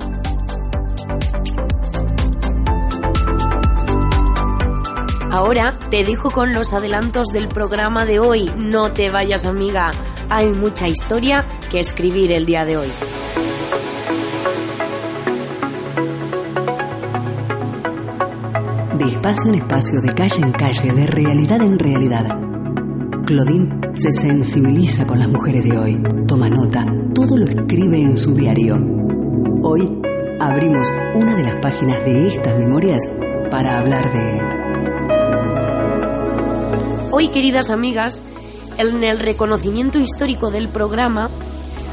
Ahora 5.32 5.76
te 5.90 6.04
dejo 6.04 6.30
con 6.30 6.54
los 6.54 6.72
adelantos 6.72 7.26
del 7.32 7.48
programa 7.48 8.06
de 8.06 8.20
hoy. 8.20 8.48
No 8.56 8.92
te 8.92 9.10
vayas, 9.10 9.46
amiga. 9.46 9.90
Hay 10.30 10.52
mucha 10.52 10.86
historia 10.86 11.44
que 11.70 11.80
escribir 11.80 12.30
el 12.30 12.46
día 12.46 12.64
de 12.64 12.76
hoy. 12.76 12.88
De 18.96 19.04
espacio 19.06 19.50
en 19.50 19.54
espacio, 19.56 20.00
de 20.00 20.12
calle 20.14 20.40
en 20.40 20.52
calle, 20.52 20.92
de 20.92 21.06
realidad 21.08 21.60
en 21.60 21.78
realidad. 21.80 22.53
Claudine 23.26 23.70
se 23.94 24.12
sensibiliza 24.12 25.06
con 25.06 25.18
las 25.18 25.28
mujeres 25.28 25.64
de 25.64 25.78
hoy, 25.78 26.02
toma 26.28 26.50
nota, 26.50 26.84
todo 27.14 27.38
lo 27.38 27.46
escribe 27.46 28.02
en 28.02 28.18
su 28.18 28.34
diario. 28.34 28.76
Hoy 29.62 29.98
abrimos 30.38 30.86
una 31.14 31.34
de 31.34 31.44
las 31.44 31.56
páginas 31.56 32.04
de 32.04 32.26
estas 32.26 32.58
memorias 32.58 33.02
para 33.50 33.78
hablar 33.78 34.12
de... 34.12 34.42
Hoy, 37.12 37.28
queridas 37.28 37.70
amigas, 37.70 38.26
en 38.76 39.02
el 39.02 39.18
reconocimiento 39.18 39.98
histórico 39.98 40.50
del 40.50 40.68
programa, 40.68 41.30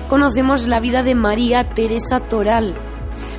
conocemos 0.09 0.67
la 0.67 0.81
vida 0.81 1.01
de 1.01 1.15
María 1.15 1.73
Teresa 1.73 2.19
Toral, 2.27 2.75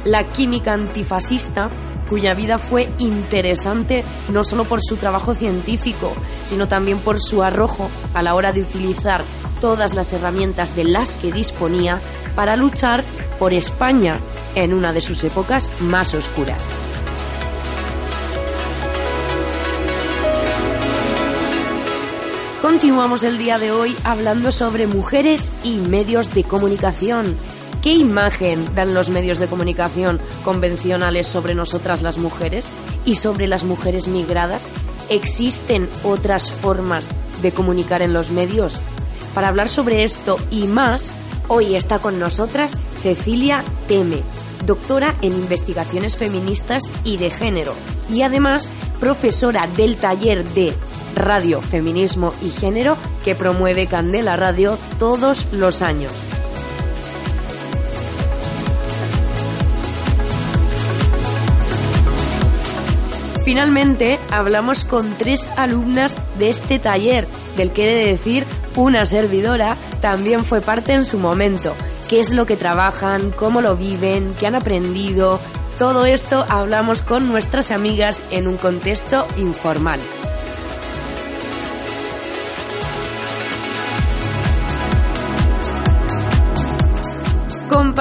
la 0.06 0.32
química 0.32 0.72
antifascista 0.72 1.70
cuya 2.12 2.34
vida 2.34 2.58
fue 2.58 2.92
interesante 2.98 4.04
no 4.28 4.44
solo 4.44 4.66
por 4.66 4.82
su 4.82 4.98
trabajo 4.98 5.34
científico, 5.34 6.12
sino 6.42 6.68
también 6.68 6.98
por 6.98 7.18
su 7.18 7.42
arrojo 7.42 7.88
a 8.12 8.22
la 8.22 8.34
hora 8.34 8.52
de 8.52 8.60
utilizar 8.60 9.24
todas 9.62 9.94
las 9.94 10.12
herramientas 10.12 10.76
de 10.76 10.84
las 10.84 11.16
que 11.16 11.32
disponía 11.32 12.02
para 12.36 12.54
luchar 12.54 13.02
por 13.38 13.54
España 13.54 14.20
en 14.54 14.74
una 14.74 14.92
de 14.92 15.00
sus 15.00 15.24
épocas 15.24 15.70
más 15.80 16.14
oscuras. 16.14 16.68
Continuamos 22.60 23.24
el 23.24 23.38
día 23.38 23.58
de 23.58 23.70
hoy 23.70 23.96
hablando 24.04 24.52
sobre 24.52 24.86
mujeres 24.86 25.50
y 25.64 25.76
medios 25.76 26.34
de 26.34 26.44
comunicación. 26.44 27.38
¿Qué 27.82 27.94
imagen 27.94 28.76
dan 28.76 28.94
los 28.94 29.10
medios 29.10 29.40
de 29.40 29.48
comunicación 29.48 30.20
convencionales 30.44 31.26
sobre 31.26 31.56
nosotras 31.56 32.00
las 32.00 32.16
mujeres 32.16 32.70
y 33.04 33.16
sobre 33.16 33.48
las 33.48 33.64
mujeres 33.64 34.06
migradas? 34.06 34.72
¿Existen 35.08 35.88
otras 36.04 36.52
formas 36.52 37.08
de 37.42 37.50
comunicar 37.50 38.00
en 38.00 38.12
los 38.12 38.30
medios? 38.30 38.78
Para 39.34 39.48
hablar 39.48 39.68
sobre 39.68 40.04
esto 40.04 40.38
y 40.52 40.68
más, 40.68 41.16
hoy 41.48 41.74
está 41.74 41.98
con 41.98 42.20
nosotras 42.20 42.78
Cecilia 43.02 43.64
Teme, 43.88 44.22
doctora 44.64 45.16
en 45.20 45.32
investigaciones 45.32 46.16
feministas 46.16 46.84
y 47.02 47.16
de 47.16 47.30
género, 47.30 47.74
y 48.08 48.22
además 48.22 48.70
profesora 49.00 49.66
del 49.66 49.96
taller 49.96 50.44
de 50.50 50.72
Radio, 51.16 51.60
Feminismo 51.60 52.32
y 52.42 52.50
Género 52.50 52.96
que 53.24 53.34
promueve 53.34 53.88
Candela 53.88 54.36
Radio 54.36 54.78
todos 55.00 55.46
los 55.50 55.82
años. 55.82 56.12
Finalmente, 63.44 64.20
hablamos 64.30 64.84
con 64.84 65.18
tres 65.18 65.50
alumnas 65.56 66.16
de 66.38 66.48
este 66.48 66.78
taller, 66.78 67.26
del 67.56 67.72
que 67.72 67.84
he 67.84 67.96
de 67.96 68.12
decir 68.12 68.46
una 68.76 69.04
servidora 69.04 69.76
también 70.00 70.44
fue 70.44 70.60
parte 70.60 70.92
en 70.92 71.04
su 71.04 71.18
momento. 71.18 71.74
¿Qué 72.08 72.20
es 72.20 72.32
lo 72.32 72.46
que 72.46 72.56
trabajan? 72.56 73.30
¿Cómo 73.30 73.60
lo 73.60 73.76
viven? 73.76 74.34
¿Qué 74.38 74.46
han 74.46 74.54
aprendido? 74.54 75.40
Todo 75.78 76.06
esto 76.06 76.44
hablamos 76.48 77.02
con 77.02 77.28
nuestras 77.28 77.70
amigas 77.70 78.22
en 78.30 78.46
un 78.46 78.56
contexto 78.56 79.26
informal. 79.36 80.00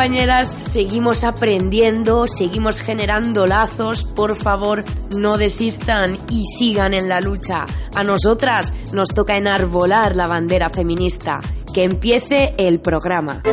Compañeras, 0.01 0.57
seguimos 0.61 1.23
aprendiendo, 1.23 2.25
seguimos 2.27 2.81
generando 2.81 3.45
lazos. 3.45 4.03
Por 4.03 4.35
favor, 4.35 4.83
no 5.15 5.37
desistan 5.37 6.17
y 6.27 6.47
sigan 6.47 6.95
en 6.95 7.07
la 7.07 7.21
lucha. 7.21 7.67
A 7.93 8.03
nosotras 8.03 8.73
nos 8.93 9.09
toca 9.09 9.37
enarbolar 9.37 10.15
la 10.15 10.25
bandera 10.25 10.71
feminista. 10.71 11.41
Que 11.71 11.83
empiece 11.83 12.55
el 12.57 12.79
programa. 12.79 13.43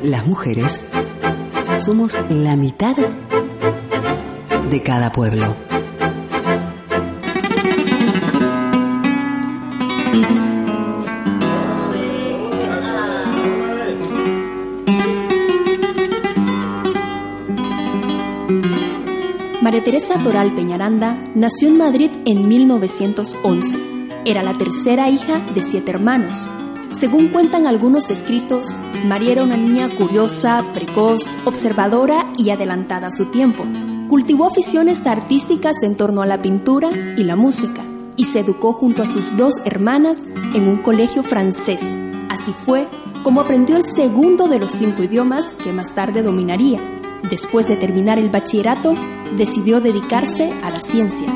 Las 0.00 0.24
mujeres 0.24 0.78
somos 1.80 2.16
la 2.30 2.54
mitad 2.54 2.94
de 4.70 4.82
cada 4.84 5.10
pueblo. 5.10 5.67
María 19.68 19.84
Teresa 19.84 20.18
Toral 20.24 20.54
Peñaranda 20.54 21.22
nació 21.34 21.68
en 21.68 21.76
Madrid 21.76 22.10
en 22.24 22.48
1911. 22.48 23.78
Era 24.24 24.42
la 24.42 24.56
tercera 24.56 25.10
hija 25.10 25.40
de 25.54 25.60
siete 25.60 25.90
hermanos. 25.90 26.48
Según 26.90 27.28
cuentan 27.28 27.66
algunos 27.66 28.10
escritos, 28.10 28.74
María 29.04 29.32
era 29.32 29.44
una 29.44 29.58
niña 29.58 29.90
curiosa, 29.90 30.64
precoz, 30.72 31.36
observadora 31.44 32.32
y 32.38 32.48
adelantada 32.48 33.08
a 33.08 33.10
su 33.10 33.26
tiempo. 33.26 33.66
Cultivó 34.08 34.46
aficiones 34.46 35.06
artísticas 35.06 35.82
en 35.82 35.94
torno 35.94 36.22
a 36.22 36.26
la 36.26 36.40
pintura 36.40 36.88
y 37.18 37.24
la 37.24 37.36
música 37.36 37.82
y 38.16 38.24
se 38.24 38.40
educó 38.40 38.72
junto 38.72 39.02
a 39.02 39.06
sus 39.06 39.36
dos 39.36 39.52
hermanas 39.66 40.24
en 40.54 40.66
un 40.66 40.78
colegio 40.78 41.22
francés. 41.22 41.94
Así 42.30 42.54
fue 42.64 42.88
como 43.22 43.42
aprendió 43.42 43.76
el 43.76 43.84
segundo 43.84 44.48
de 44.48 44.60
los 44.60 44.72
cinco 44.72 45.02
idiomas 45.02 45.54
que 45.62 45.74
más 45.74 45.94
tarde 45.94 46.22
dominaría. 46.22 46.80
Después 47.28 47.68
de 47.68 47.76
terminar 47.76 48.18
el 48.18 48.30
bachillerato, 48.30 48.94
decidió 49.36 49.80
dedicarse 49.80 50.52
a 50.62 50.70
la 50.70 50.80
ciencia. 50.80 51.28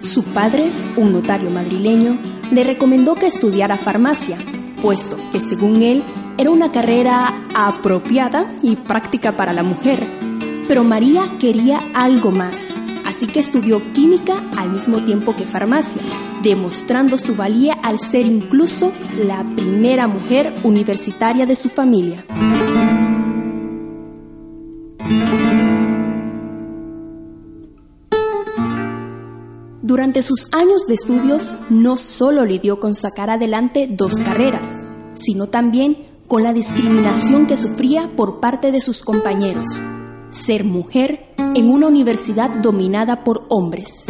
Su 0.00 0.22
padre, 0.22 0.70
un 0.96 1.10
notario 1.10 1.50
madrileño, 1.50 2.18
le 2.52 2.62
recomendó 2.62 3.16
que 3.16 3.26
estudiara 3.26 3.76
farmacia, 3.76 4.38
puesto 4.80 5.16
que 5.32 5.40
según 5.40 5.82
él 5.82 6.04
era 6.38 6.50
una 6.50 6.70
carrera 6.70 7.32
apropiada 7.54 8.54
y 8.62 8.76
práctica 8.76 9.36
para 9.36 9.52
la 9.52 9.64
mujer. 9.64 9.98
Pero 10.68 10.84
María 10.84 11.22
quería 11.40 11.80
algo 11.94 12.30
más, 12.30 12.72
que 13.26 13.40
estudió 13.40 13.82
química 13.92 14.42
al 14.56 14.70
mismo 14.70 15.04
tiempo 15.04 15.34
que 15.36 15.46
farmacia, 15.46 16.00
demostrando 16.42 17.18
su 17.18 17.34
valía 17.34 17.74
al 17.82 17.98
ser 17.98 18.26
incluso 18.26 18.92
la 19.26 19.44
primera 19.54 20.06
mujer 20.06 20.54
universitaria 20.62 21.46
de 21.46 21.56
su 21.56 21.68
familia. 21.68 22.24
Durante 29.82 30.22
sus 30.22 30.48
años 30.52 30.86
de 30.86 30.94
estudios 30.94 31.52
no 31.68 31.96
solo 31.96 32.44
lidió 32.44 32.80
con 32.80 32.94
sacar 32.94 33.30
adelante 33.30 33.86
dos 33.90 34.14
carreras, 34.16 34.78
sino 35.14 35.48
también 35.48 36.08
con 36.26 36.42
la 36.42 36.52
discriminación 36.52 37.46
que 37.46 37.56
sufría 37.56 38.10
por 38.16 38.40
parte 38.40 38.72
de 38.72 38.80
sus 38.80 39.02
compañeros. 39.02 39.80
Ser 40.30 40.64
mujer 40.64 41.23
en 41.54 41.70
una 41.70 41.86
universidad 41.86 42.50
dominada 42.50 43.22
por 43.22 43.46
hombres. 43.48 44.04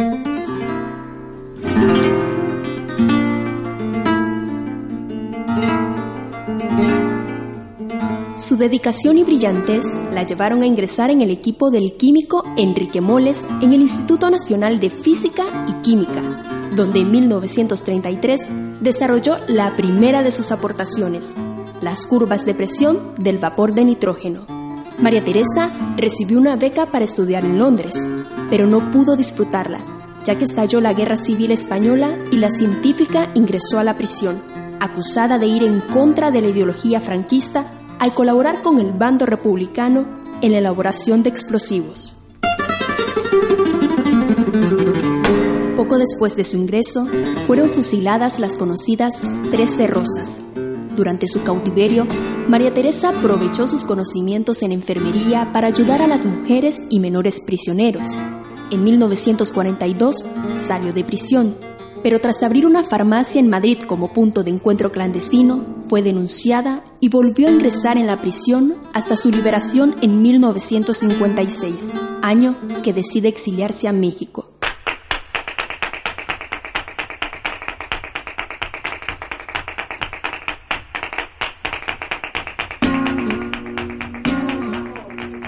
Su 8.35 8.57
dedicación 8.57 9.17
y 9.17 9.23
brillantez 9.23 9.85
la 10.11 10.23
llevaron 10.23 10.61
a 10.61 10.67
ingresar 10.67 11.09
en 11.09 11.21
el 11.21 11.31
equipo 11.31 11.71
del 11.71 11.97
químico 11.97 12.43
Enrique 12.57 13.01
Moles 13.01 13.45
en 13.61 13.73
el 13.73 13.81
Instituto 13.81 14.29
Nacional 14.29 14.79
de 14.79 14.89
Física 14.89 15.65
y 15.67 15.73
Química, 15.81 16.21
donde 16.75 16.99
en 16.99 17.11
1933 17.11 18.41
desarrolló 18.81 19.37
la 19.47 19.75
primera 19.75 20.21
de 20.21 20.31
sus 20.31 20.51
aportaciones, 20.51 21.33
las 21.81 22.05
curvas 22.05 22.45
de 22.45 22.53
presión 22.53 23.15
del 23.17 23.39
vapor 23.39 23.73
de 23.73 23.85
nitrógeno. 23.85 24.54
María 24.99 25.23
Teresa 25.23 25.71
recibió 25.97 26.39
una 26.39 26.55
beca 26.55 26.85
para 26.87 27.05
estudiar 27.05 27.43
en 27.45 27.57
Londres, 27.57 27.95
pero 28.49 28.65
no 28.65 28.91
pudo 28.91 29.15
disfrutarla, 29.15 29.83
ya 30.23 30.37
que 30.37 30.45
estalló 30.45 30.81
la 30.81 30.93
Guerra 30.93 31.17
Civil 31.17 31.51
Española 31.51 32.17
y 32.31 32.37
la 32.37 32.49
científica 32.49 33.31
ingresó 33.35 33.79
a 33.79 33.83
la 33.83 33.97
prisión, 33.97 34.41
acusada 34.79 35.37
de 35.37 35.47
ir 35.47 35.63
en 35.63 35.81
contra 35.81 36.31
de 36.31 36.41
la 36.41 36.49
ideología 36.49 37.01
franquista 37.01 37.71
al 37.99 38.13
colaborar 38.13 38.61
con 38.61 38.79
el 38.79 38.93
bando 38.93 39.25
republicano 39.25 40.23
en 40.41 40.53
la 40.53 40.59
elaboración 40.59 41.23
de 41.23 41.29
explosivos. 41.29 42.15
Poco 45.75 45.97
después 45.97 46.35
de 46.35 46.43
su 46.43 46.57
ingreso, 46.57 47.07
fueron 47.47 47.69
fusiladas 47.69 48.39
las 48.39 48.55
conocidas 48.57 49.21
Trece 49.51 49.87
Rosas. 49.87 50.44
Durante 50.95 51.27
su 51.27 51.43
cautiverio, 51.43 52.07
María 52.47 52.73
Teresa 52.73 53.09
aprovechó 53.09 53.67
sus 53.67 53.83
conocimientos 53.83 54.63
en 54.63 54.71
enfermería 54.71 55.51
para 55.51 55.67
ayudar 55.67 56.01
a 56.01 56.07
las 56.07 56.25
mujeres 56.25 56.81
y 56.89 56.99
menores 56.99 57.41
prisioneros. 57.45 58.15
En 58.71 58.83
1942 58.83 60.25
salió 60.55 60.93
de 60.93 61.03
prisión 61.03 61.57
pero 62.05 62.19
tras 62.19 62.43
abrir 62.43 62.67
una 62.67 62.83
farmacia 62.83 63.39
en 63.39 63.49
Madrid 63.49 63.79
como 63.79 64.13
punto 64.13 64.43
de 64.43 64.51
encuentro 64.51 64.91
clandestino, 64.91 65.65
fue 65.89 66.03
denunciada 66.03 66.83
y 66.99 67.09
volvió 67.09 67.47
a 67.47 67.51
ingresar 67.51 67.97
en 67.97 68.05
la 68.05 68.21
prisión 68.21 68.75
hasta 68.93 69.17
su 69.17 69.31
liberación 69.31 69.95
en 70.03 70.21
1956, 70.21 71.89
año 72.21 72.55
que 72.83 72.93
decide 72.93 73.29
exiliarse 73.29 73.87
a 73.87 73.91
México. 73.91 74.54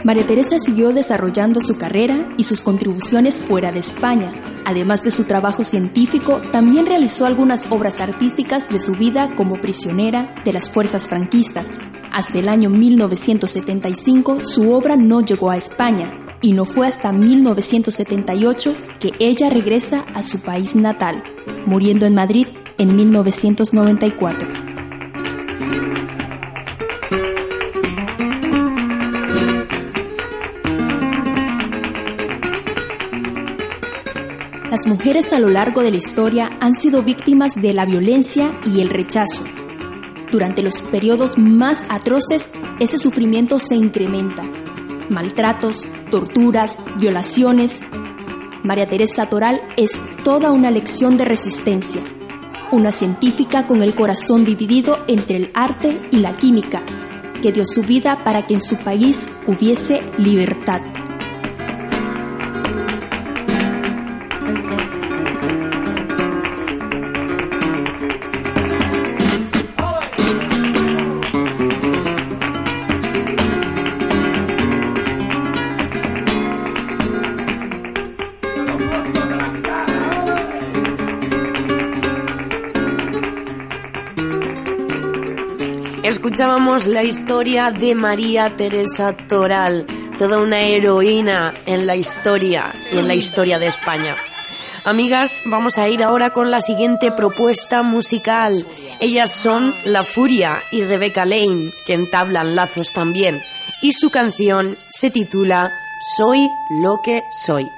María 0.08 0.26
Teresa 0.26 0.58
siguió 0.58 0.94
desarrollando 0.94 1.60
su 1.60 1.78
carrera 1.78 2.30
y 2.38 2.46
sus 2.46 2.62
contribuciones 2.62 3.42
fuera 3.42 3.74
de 3.74 3.80
España. 3.80 4.32
Además 4.64 5.04
de 5.04 5.12
su 5.12 5.26
trabajo 5.26 5.66
científico, 5.66 6.40
también 6.50 6.86
realizó 6.86 7.26
algunas 7.26 7.70
obras 7.74 8.00
artísticas 8.00 8.70
de 8.70 8.80
su 8.80 8.94
vida 8.94 9.36
como 9.36 9.60
prisionera 9.60 10.34
de 10.46 10.54
las 10.54 10.70
fuerzas 10.70 11.10
franquistas. 11.10 11.80
Hasta 12.14 12.40
el 12.40 12.48
año 12.48 12.70
1975 12.70 14.46
su 14.46 14.72
obra 14.72 14.96
no 14.96 15.20
llegó 15.20 15.52
a 15.52 15.58
España 15.58 16.14
y 16.42 16.54
no 16.54 16.64
fue 16.64 16.88
hasta 16.88 17.12
1978 17.12 18.78
que 19.02 19.12
ella 19.20 19.50
regresa 19.50 20.06
a 20.14 20.24
su 20.24 20.40
país 20.40 20.74
natal, 20.74 21.22
muriendo 21.66 22.06
en 22.06 22.16
Madrid 22.16 22.48
en 22.78 22.96
1994. 22.96 24.57
Las 34.78 34.86
mujeres 34.86 35.34
a 35.34 35.40
lo 35.40 35.50
largo 35.50 35.82
de 35.82 35.90
la 35.90 35.98
historia 35.98 36.56
han 36.60 36.76
sido 36.76 37.02
víctimas 37.02 37.56
de 37.56 37.74
la 37.74 37.84
violencia 37.84 38.52
y 38.64 38.82
el 38.82 38.90
rechazo. 38.90 39.44
Durante 40.32 40.62
los 40.62 40.82
periodos 40.82 41.36
más 41.40 41.84
atroces, 41.90 42.48
ese 42.80 43.00
sufrimiento 43.00 43.58
se 43.58 43.74
incrementa. 43.74 44.44
Maltratos, 45.10 45.88
torturas, 46.12 46.78
violaciones. 47.00 47.80
María 48.62 48.88
Teresa 48.88 49.28
Toral 49.30 49.62
es 49.78 50.00
toda 50.24 50.52
una 50.52 50.70
lección 50.70 51.18
de 51.18 51.26
resistencia. 51.26 52.04
Una 52.72 52.92
científica 52.92 53.66
con 53.66 53.82
el 53.82 53.96
corazón 53.96 54.46
dividido 54.46 55.00
entre 55.08 55.38
el 55.38 55.52
arte 55.56 56.08
y 56.12 56.18
la 56.18 56.34
química, 56.34 56.84
que 57.42 57.52
dio 57.52 57.66
su 57.66 57.82
vida 57.82 58.24
para 58.24 58.46
que 58.46 58.54
en 58.54 58.62
su 58.62 58.78
país 58.78 59.28
hubiese 59.48 60.04
libertad. 60.20 60.82
Escuchábamos 86.08 86.88
la 86.88 87.04
historia 87.04 87.70
de 87.70 87.94
María 87.94 88.56
Teresa 88.56 89.12
Toral, 89.28 89.86
toda 90.18 90.40
una 90.40 90.62
heroína 90.62 91.54
en 91.66 91.86
la 91.86 91.98
historia 91.98 92.74
y 92.94 92.98
en 92.98 93.10
la 93.10 93.14
historia 93.14 93.60
de 93.60 93.68
España. 93.68 94.16
Amigas, 94.86 95.42
vamos 95.44 95.78
a 95.78 95.90
ir 95.90 96.06
ahora 96.06 96.30
con 96.30 96.50
la 96.50 96.62
siguiente 96.62 97.12
propuesta 97.12 97.84
musical. 97.84 98.66
Ellas 99.02 99.32
son 99.32 99.76
La 99.84 100.04
Furia 100.04 100.64
y 100.72 100.84
Rebecca 100.84 101.26
Lane, 101.26 101.72
que 101.86 101.96
entablan 101.96 102.56
lazos 102.56 102.94
también. 102.94 103.42
Y 103.82 103.92
su 103.92 104.10
canción 104.10 104.78
se 104.88 105.12
titula 105.12 105.74
Soy 106.16 106.48
lo 106.70 107.02
que 107.04 107.24
soy. 107.32 107.70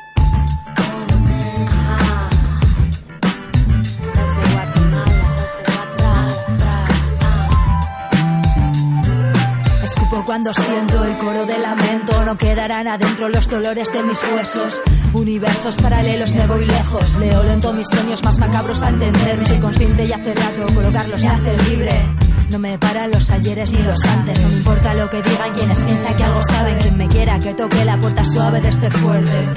Cuando 10.29 10.53
siento 10.53 11.03
el 11.05 11.17
coro 11.17 11.43
de 11.47 11.57
lamento. 11.57 12.23
No 12.23 12.37
quedarán 12.37 12.87
adentro 12.87 13.29
los 13.29 13.49
dolores 13.49 13.91
de 13.91 14.03
mis 14.03 14.21
huesos. 14.21 14.79
Universos 15.11 15.75
paralelos, 15.77 16.35
me 16.35 16.45
voy 16.45 16.65
lejos. 16.67 17.15
Leo 17.15 17.41
lento 17.41 17.73
mis 17.73 17.87
sueños 17.87 18.23
más 18.23 18.37
macabros 18.37 18.77
para 18.77 18.91
entender. 18.91 19.43
Soy 19.43 19.57
consciente 19.57 20.05
y 20.05 20.11
hace 20.11 20.35
rato 20.35 20.71
colocarlos 20.75 21.23
me 21.23 21.29
hace 21.29 21.57
libre. 21.71 22.15
No 22.51 22.59
me 22.59 22.77
paran 22.77 23.09
los 23.09 23.31
ayeres 23.31 23.71
ni 23.71 23.79
los 23.81 24.05
antes. 24.05 24.39
No 24.39 24.49
me 24.49 24.57
importa 24.57 24.93
lo 24.93 25.09
que 25.09 25.23
digan 25.23 25.51
quienes 25.55 25.81
piensan 25.81 26.15
que 26.15 26.23
algo 26.23 26.43
saben. 26.43 26.77
Quien 26.77 26.97
me 26.97 27.07
quiera 27.07 27.39
que 27.39 27.55
toque 27.55 27.83
la 27.83 27.99
puerta 27.99 28.23
suave 28.23 28.61
de 28.61 28.69
este 28.69 28.91
fuerte. 28.91 29.49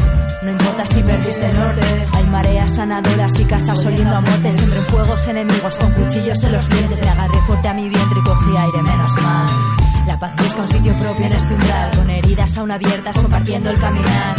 No 0.42 0.52
importa 0.52 0.86
si 0.86 1.02
perdiste 1.02 1.50
el 1.50 1.60
norte. 1.60 1.82
Hay 2.14 2.26
mareas 2.28 2.74
sanadoras 2.74 3.38
y 3.38 3.44
casas 3.44 3.84
oliendo 3.84 4.16
a 4.16 4.22
muerte. 4.22 4.50
Siempre 4.50 4.78
en 4.78 4.86
fuegos 4.86 5.28
enemigos 5.28 5.78
con 5.78 5.92
cuchillos 5.92 6.42
en 6.44 6.52
los 6.52 6.66
dientes. 6.70 7.02
Me 7.02 7.10
agarré 7.10 7.38
fuerte 7.42 7.68
a 7.68 7.74
mi 7.74 7.90
vientre 7.90 8.18
y 8.18 8.22
cogí 8.22 8.56
aire 8.56 8.82
menos 8.82 9.12
mal. 9.20 9.91
La 10.06 10.18
paz 10.18 10.34
busca 10.36 10.62
un 10.62 10.68
sitio 10.68 10.94
propio 10.98 11.26
en 11.26 11.32
este 11.32 11.54
umbral, 11.54 11.90
con 11.96 12.10
heridas 12.10 12.56
aún 12.58 12.70
abiertas 12.70 13.18
compartiendo 13.18 13.70
el 13.70 13.78
caminar. 13.78 14.36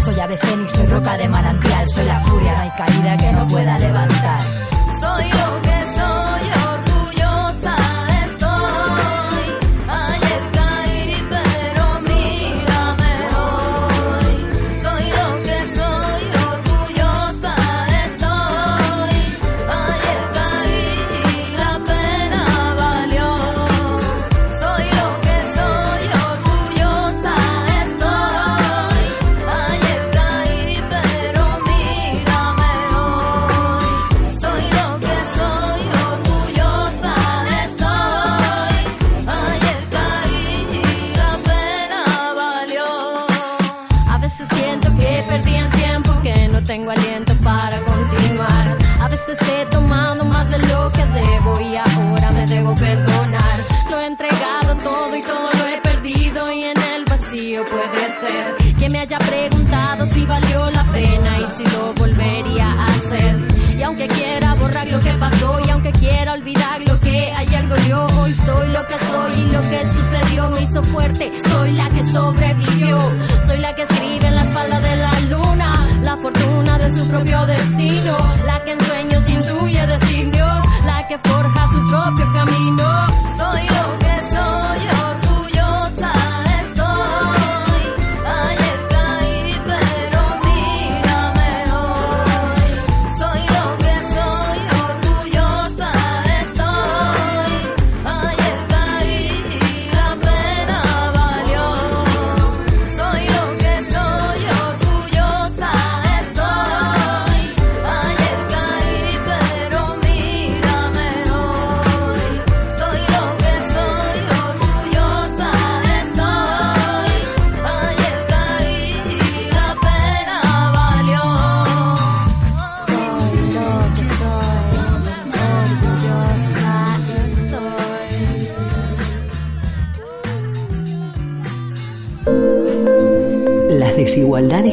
Soy 0.00 0.20
ave 0.20 0.36
fénix, 0.36 0.72
soy 0.72 0.86
roca 0.86 1.16
de 1.16 1.28
manantial, 1.28 1.88
soy 1.88 2.04
la 2.04 2.20
furia, 2.20 2.54
no 2.54 2.60
hay 2.60 2.70
caída 2.70 3.16
que 3.16 3.32
no 3.32 3.46
pueda 3.46 3.78
levantar. 3.78 4.40
Soy 5.00 5.30
lo 5.32 5.55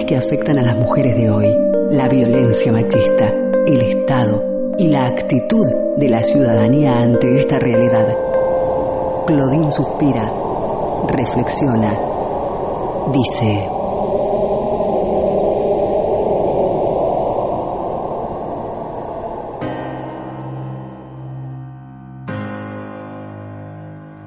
que 0.05 0.17
afectan 0.17 0.59
a 0.59 0.61
las 0.61 0.75
mujeres 0.75 1.15
de 1.15 1.29
hoy, 1.29 1.47
la 1.89 2.09
violencia 2.09 2.69
machista, 2.73 3.33
el 3.65 3.81
Estado 3.81 4.43
y 4.77 4.87
la 4.87 5.05
actitud 5.07 5.65
de 5.95 6.09
la 6.09 6.21
ciudadanía 6.21 6.99
ante 6.99 7.39
esta 7.39 7.59
realidad. 7.59 8.13
Claudine 9.25 9.71
suspira, 9.71 10.29
reflexiona, 11.07 11.97
dice... 13.13 13.69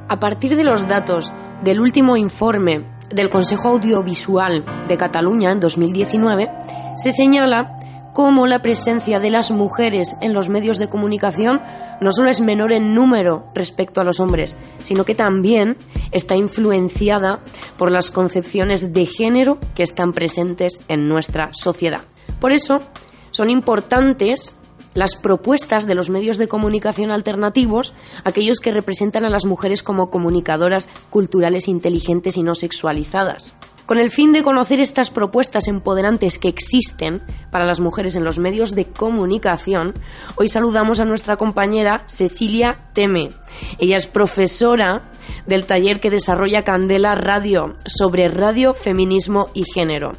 A 0.09 0.19
partir 0.19 0.57
de 0.57 0.65
los 0.65 0.89
datos 0.89 1.31
del 1.63 1.79
último 1.79 2.17
informe 2.17 2.85
del 3.11 3.29
Consejo 3.29 3.69
Audiovisual 3.69 4.65
de 4.89 4.97
Cataluña 4.97 5.53
en 5.53 5.61
2019 5.61 6.51
se 6.97 7.13
señala 7.13 7.77
cómo 8.13 8.47
la 8.47 8.63
presencia 8.63 9.21
de 9.21 9.29
las 9.29 9.51
mujeres 9.51 10.17
en 10.23 10.33
los 10.33 10.49
medios 10.49 10.79
de 10.79 10.89
comunicación 10.89 11.61
no 12.01 12.13
solo 12.13 12.31
es 12.31 12.41
menor 12.41 12.73
en 12.73 12.95
número 12.95 13.45
respecto 13.55 14.01
a 14.01 14.05
los 14.05 14.21
hombres, 14.21 14.57
sino 14.83 15.05
que 15.05 15.15
también 15.15 15.77
está 16.13 16.35
influenciada 16.35 17.41
por 17.77 17.91
las 17.91 18.11
concepciones 18.11 18.95
de 18.95 19.05
género 19.05 19.59
que 19.75 19.83
están 19.83 20.15
presentes 20.15 20.81
en 20.89 21.09
nuestra 21.09 21.51
sociedad. 21.53 22.03
Por 22.41 22.53
eso, 22.53 22.81
son 23.33 23.51
importantes 23.51 24.59
las 24.95 25.15
propuestas 25.15 25.87
de 25.87 25.95
los 25.95 26.09
medios 26.09 26.39
de 26.39 26.49
comunicación 26.49 27.11
alternativos, 27.11 27.93
aquellos 28.25 28.61
que 28.61 28.73
representan 28.73 29.27
a 29.27 29.29
las 29.29 29.45
mujeres 29.45 29.83
como 29.83 30.09
comunicadoras 30.09 30.89
culturales 31.11 31.69
inteligentes 31.69 32.39
y 32.39 32.43
no 32.43 32.55
sexualizadas. 32.55 33.55
Con 33.87 33.99
el 33.99 34.11
fin 34.11 34.33
de 34.33 34.43
conocer 34.43 34.81
estas 34.81 35.11
propuestas 35.11 35.69
empoderantes 35.69 36.41
que 36.41 36.49
existen 36.49 37.23
para 37.53 37.65
las 37.65 37.79
mujeres 37.79 38.17
en 38.17 38.25
los 38.25 38.39
medios 38.39 38.75
de 38.75 38.87
comunicación, 38.87 39.95
hoy 40.35 40.49
saludamos 40.49 40.99
a 40.99 41.05
nuestra 41.05 41.37
compañera 41.37 42.03
Cecilia 42.07 42.81
Teme. 42.95 43.31
Ella 43.79 43.97
es 43.97 44.09
profesora 44.09 45.09
del 45.47 45.67
taller 45.67 46.01
que 46.01 46.11
desarrolla 46.11 46.65
Candela 46.65 47.15
Radio 47.15 47.77
sobre 47.85 48.27
radio, 48.27 48.75
feminismo 48.75 49.51
y 49.55 49.63
género. 49.63 50.17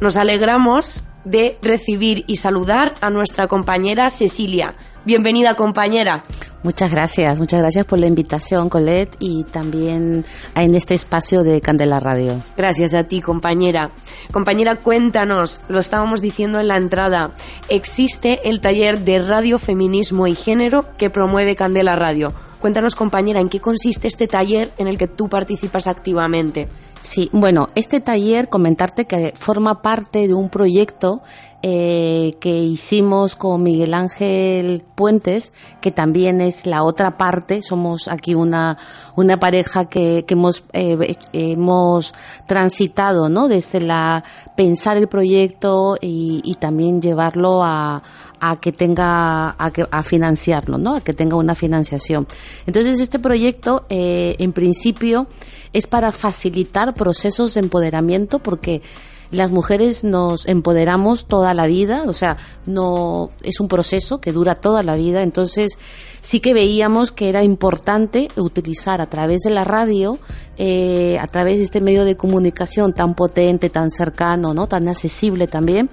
Nos 0.00 0.16
alegramos 0.16 1.04
de 1.24 1.58
recibir 1.62 2.24
y 2.26 2.36
saludar 2.36 2.94
a 3.00 3.10
nuestra 3.10 3.46
compañera 3.46 4.10
Cecilia. 4.10 4.74
Bienvenida 5.04 5.54
compañera. 5.54 6.24
Muchas 6.62 6.90
gracias, 6.90 7.38
muchas 7.38 7.60
gracias 7.60 7.86
por 7.86 7.98
la 7.98 8.06
invitación, 8.06 8.68
Colette, 8.68 9.16
y 9.18 9.44
también 9.44 10.26
en 10.54 10.74
este 10.74 10.92
espacio 10.92 11.42
de 11.42 11.62
Candela 11.62 12.00
Radio. 12.00 12.44
Gracias 12.54 12.92
a 12.92 13.04
ti, 13.04 13.22
compañera. 13.22 13.92
Compañera, 14.30 14.76
cuéntanos, 14.76 15.62
lo 15.68 15.78
estábamos 15.78 16.20
diciendo 16.20 16.60
en 16.60 16.68
la 16.68 16.76
entrada, 16.76 17.32
existe 17.70 18.50
el 18.50 18.60
taller 18.60 19.00
de 19.00 19.20
radio, 19.20 19.58
feminismo 19.58 20.26
y 20.26 20.34
género 20.34 20.84
que 20.98 21.08
promueve 21.08 21.56
Candela 21.56 21.96
Radio. 21.96 22.34
Cuéntanos, 22.60 22.94
compañera, 22.94 23.40
¿en 23.40 23.48
qué 23.48 23.58
consiste 23.58 24.06
este 24.06 24.26
taller 24.26 24.70
en 24.76 24.86
el 24.86 24.98
que 24.98 25.08
tú 25.08 25.30
participas 25.30 25.86
activamente? 25.86 26.68
Sí, 27.02 27.30
bueno, 27.32 27.68
este 27.74 28.00
taller, 28.00 28.48
comentarte 28.48 29.06
que 29.06 29.32
forma 29.34 29.80
parte 29.80 30.28
de 30.28 30.34
un 30.34 30.50
proyecto 30.50 31.22
eh, 31.62 32.34
que 32.40 32.58
hicimos 32.58 33.36
con 33.36 33.62
Miguel 33.62 33.94
Ángel 33.94 34.84
Puentes, 34.94 35.52
que 35.80 35.92
también 35.92 36.42
es 36.42 36.66
la 36.66 36.82
otra 36.82 37.16
parte. 37.16 37.62
Somos 37.62 38.06
aquí 38.06 38.34
una, 38.34 38.76
una 39.16 39.38
pareja 39.38 39.86
que, 39.86 40.24
que 40.26 40.34
hemos, 40.34 40.62
eh, 40.74 41.16
hemos 41.32 42.14
transitado, 42.46 43.30
¿no? 43.30 43.48
Desde 43.48 43.80
la 43.80 44.22
pensar 44.54 44.98
el 44.98 45.08
proyecto 45.08 45.96
y, 46.00 46.42
y 46.44 46.54
también 46.56 47.00
llevarlo 47.00 47.62
a, 47.62 48.02
a 48.40 48.56
que 48.56 48.72
tenga 48.72 49.54
a, 49.58 49.70
que, 49.70 49.86
a 49.90 50.02
financiarlo, 50.02 50.76
¿no? 50.76 50.96
A 50.96 51.00
que 51.00 51.14
tenga 51.14 51.36
una 51.36 51.54
financiación. 51.54 52.26
Entonces 52.66 53.00
este 53.00 53.18
proyecto, 53.18 53.86
eh, 53.88 54.36
en 54.38 54.52
principio, 54.52 55.26
es 55.72 55.86
para 55.86 56.10
facilitar 56.10 56.89
procesos 56.92 57.54
de 57.54 57.60
empoderamiento 57.60 58.38
porque 58.38 58.82
las 59.30 59.50
mujeres 59.50 60.02
nos 60.02 60.46
empoderamos 60.46 61.26
toda 61.26 61.54
la 61.54 61.66
vida, 61.66 62.04
o 62.06 62.12
sea, 62.12 62.36
no 62.66 63.30
es 63.42 63.60
un 63.60 63.68
proceso 63.68 64.20
que 64.20 64.32
dura 64.32 64.56
toda 64.56 64.82
la 64.82 64.96
vida, 64.96 65.22
entonces 65.22 65.78
sí 66.20 66.40
que 66.40 66.52
veíamos 66.52 67.12
que 67.12 67.28
era 67.28 67.44
importante 67.44 68.28
utilizar 68.36 69.00
a 69.00 69.06
través 69.06 69.42
de 69.42 69.50
la 69.50 69.62
radio, 69.62 70.18
eh, 70.58 71.16
a 71.20 71.26
través 71.28 71.58
de 71.58 71.64
este 71.64 71.80
medio 71.80 72.04
de 72.04 72.16
comunicación 72.16 72.92
tan 72.92 73.14
potente, 73.14 73.70
tan 73.70 73.90
cercano, 73.90 74.52
no, 74.52 74.66
tan 74.66 74.88
accesible 74.88 75.46
también. 75.46 75.90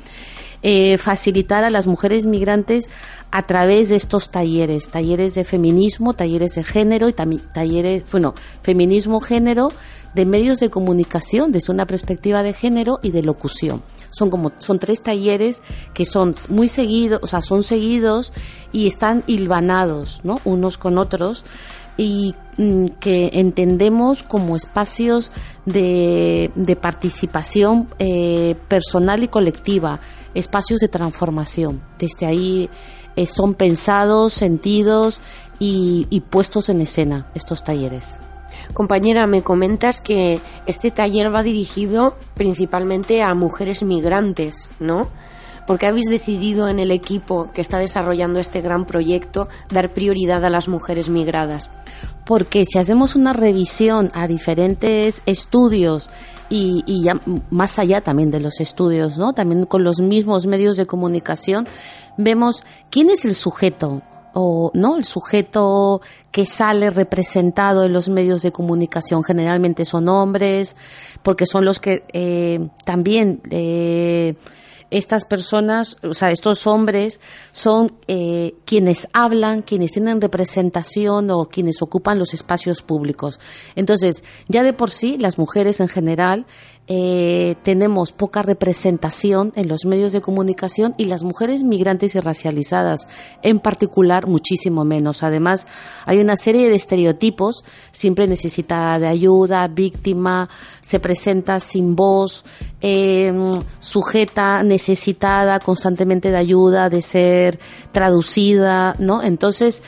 Eh, 0.63 0.97
facilitar 0.97 1.63
a 1.63 1.69
las 1.69 1.85
mujeres 1.85 2.25
migrantes 2.25 2.89
a 3.29 3.45
través 3.45 3.89
de 3.89 3.95
estos 3.95 4.31
talleres, 4.31 4.89
talleres 4.89 5.35
de 5.35 5.43
feminismo, 5.43 6.13
talleres 6.13 6.55
de 6.55 6.63
género 6.63 7.07
y 7.07 7.13
también 7.13 7.43
talleres, 7.53 8.03
bueno, 8.11 8.33
feminismo, 8.63 9.21
género, 9.21 9.71
de 10.13 10.25
medios 10.25 10.59
de 10.59 10.69
comunicación 10.69 11.51
desde 11.51 11.71
una 11.71 11.85
perspectiva 11.85 12.43
de 12.43 12.53
género 12.53 12.99
y 13.01 13.11
de 13.11 13.23
locución. 13.23 13.81
Son 14.09 14.29
como 14.29 14.51
son 14.57 14.79
tres 14.79 15.01
talleres 15.01 15.61
que 15.93 16.05
son 16.05 16.33
muy 16.49 16.67
seguidos, 16.67 17.19
o 17.23 17.27
sea, 17.27 17.41
son 17.41 17.63
seguidos 17.63 18.33
y 18.71 18.87
están 18.87 19.23
hilvanados, 19.27 20.21
¿no? 20.23 20.39
Unos 20.45 20.77
con 20.77 20.97
otros 20.97 21.45
y 21.97 22.35
mm, 22.57 22.85
que 22.99 23.31
entendemos 23.33 24.23
como 24.23 24.55
espacios 24.55 25.31
de, 25.65 26.51
de 26.55 26.75
participación 26.75 27.89
eh, 27.99 28.55
personal 28.67 29.23
y 29.23 29.27
colectiva, 29.27 29.99
espacios 30.33 30.79
de 30.79 30.87
transformación. 30.87 31.81
Desde 31.99 32.25
ahí 32.27 32.69
eh, 33.15 33.25
son 33.25 33.55
pensados, 33.55 34.33
sentidos 34.33 35.21
y, 35.59 36.07
y 36.09 36.21
puestos 36.21 36.69
en 36.69 36.81
escena 36.81 37.27
estos 37.33 37.63
talleres. 37.63 38.15
Compañera, 38.73 39.27
me 39.27 39.41
comentas 39.41 40.01
que 40.01 40.39
este 40.65 40.91
taller 40.91 41.33
va 41.33 41.43
dirigido 41.43 42.15
principalmente 42.35 43.23
a 43.23 43.33
mujeres 43.33 43.83
migrantes, 43.83 44.69
¿no? 44.79 45.09
¿Por 45.67 45.79
qué 45.79 45.87
habéis 45.87 46.09
decidido 46.09 46.69
en 46.69 46.79
el 46.79 46.91
equipo 46.91 47.51
que 47.53 47.59
está 47.59 47.77
desarrollando 47.77 48.39
este 48.39 48.61
gran 48.61 48.85
proyecto 48.85 49.49
dar 49.69 49.93
prioridad 49.93 50.45
a 50.45 50.49
las 50.49 50.69
mujeres 50.69 51.09
migradas? 51.09 51.69
Porque 52.25 52.63
si 52.63 52.79
hacemos 52.79 53.17
una 53.17 53.33
revisión 53.33 54.09
a 54.13 54.27
diferentes 54.27 55.21
estudios 55.25 56.09
y, 56.49 56.83
y 56.85 57.03
ya 57.03 57.19
más 57.49 57.79
allá 57.79 57.99
también 57.99 58.31
de 58.31 58.39
los 58.39 58.61
estudios, 58.61 59.17
¿no? 59.17 59.33
También 59.33 59.65
con 59.65 59.83
los 59.83 59.99
mismos 59.99 60.47
medios 60.47 60.77
de 60.77 60.85
comunicación, 60.85 61.67
vemos 62.15 62.63
quién 62.89 63.09
es 63.09 63.25
el 63.25 63.35
sujeto 63.35 64.01
o 64.33 64.71
no 64.73 64.97
el 64.97 65.05
sujeto 65.05 66.01
que 66.31 66.45
sale 66.45 66.89
representado 66.89 67.83
en 67.83 67.93
los 67.93 68.09
medios 68.09 68.41
de 68.41 68.51
comunicación 68.51 69.23
generalmente 69.23 69.85
son 69.85 70.09
hombres 70.09 70.75
porque 71.23 71.45
son 71.45 71.65
los 71.65 71.79
que 71.79 72.03
eh, 72.13 72.67
también 72.85 73.41
eh, 73.49 74.35
estas 74.89 75.25
personas, 75.25 75.97
o 76.01 76.13
sea, 76.13 76.31
estos 76.31 76.65
hombres 76.65 77.19
son 77.51 77.91
eh, 78.07 78.55
quienes 78.65 79.09
hablan, 79.13 79.61
quienes 79.61 79.91
tienen 79.91 80.21
representación 80.21 81.29
o 81.31 81.45
quienes 81.45 81.81
ocupan 81.81 82.19
los 82.19 82.33
espacios 82.33 82.81
públicos. 82.81 83.39
Entonces, 83.75 84.23
ya 84.47 84.63
de 84.63 84.73
por 84.73 84.89
sí, 84.89 85.17
las 85.17 85.37
mujeres 85.37 85.79
en 85.79 85.89
general 85.89 86.45
eh, 86.89 87.55
tenemos 87.63 88.13
poca 88.13 88.41
representación 88.41 89.51
en 89.55 89.67
los 89.67 89.85
medios 89.85 90.13
de 90.13 90.21
comunicación 90.21 90.95
y 90.97 91.05
las 91.05 91.21
mujeres 91.21 91.63
migrantes 91.63 92.15
y 92.15 92.19
racializadas 92.21 93.07
en 93.43 93.59
particular 93.59 94.25
muchísimo 94.25 94.85
menos. 94.85 95.21
Además, 95.21 95.67
hay 96.05 96.19
una 96.19 96.37
serie 96.37 96.69
de 96.69 96.75
estereotipos, 96.75 97.65
siempre 97.91 98.25
necesita 98.27 98.97
de 98.99 99.07
ayuda, 99.07 99.67
víctima, 99.67 100.49
se 100.81 101.01
presenta 101.01 101.59
sin 101.59 101.95
voz, 101.95 102.45
eh, 102.79 103.33
sujeta, 103.79 104.63
necesitada 104.63 105.59
constantemente 105.59 106.31
de 106.31 106.37
ayuda, 106.37 106.89
de 106.89 107.01
ser 107.01 107.59
traducida, 107.91 108.95
¿no? 108.97 109.21
Entonces, 109.21 109.81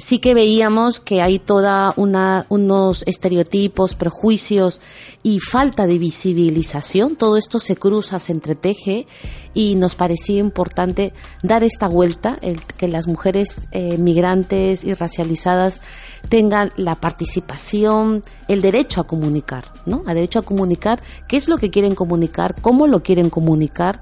sí 0.00 0.18
que 0.18 0.34
veíamos 0.34 0.98
que 0.98 1.20
hay 1.20 1.38
toda 1.38 1.92
una 1.96 2.46
unos 2.48 3.04
estereotipos, 3.06 3.94
prejuicios 3.94 4.80
y 5.22 5.40
falta 5.40 5.86
de 5.86 5.98
visibilización. 5.98 7.16
Todo 7.16 7.36
esto 7.36 7.58
se 7.58 7.76
cruza, 7.76 8.18
se 8.18 8.32
entreteje 8.32 9.06
y 9.52 9.74
nos 9.74 9.94
parecía 9.94 10.38
importante 10.38 11.12
dar 11.42 11.64
esta 11.64 11.86
vuelta, 11.86 12.38
el, 12.40 12.62
que 12.64 12.88
las 12.88 13.06
mujeres 13.06 13.60
eh, 13.72 13.98
migrantes 13.98 14.84
y 14.84 14.94
racializadas 14.94 15.80
tengan 16.28 16.72
la 16.76 16.94
participación, 16.94 18.24
el 18.48 18.62
derecho 18.62 19.00
a 19.00 19.06
comunicar, 19.06 19.72
¿no? 19.86 20.02
A 20.06 20.14
derecho 20.14 20.38
a 20.38 20.42
comunicar 20.42 21.02
qué 21.28 21.36
es 21.36 21.48
lo 21.48 21.58
que 21.58 21.70
quieren 21.70 21.94
comunicar, 21.94 22.54
cómo 22.60 22.86
lo 22.86 23.02
quieren 23.02 23.28
comunicar 23.28 24.00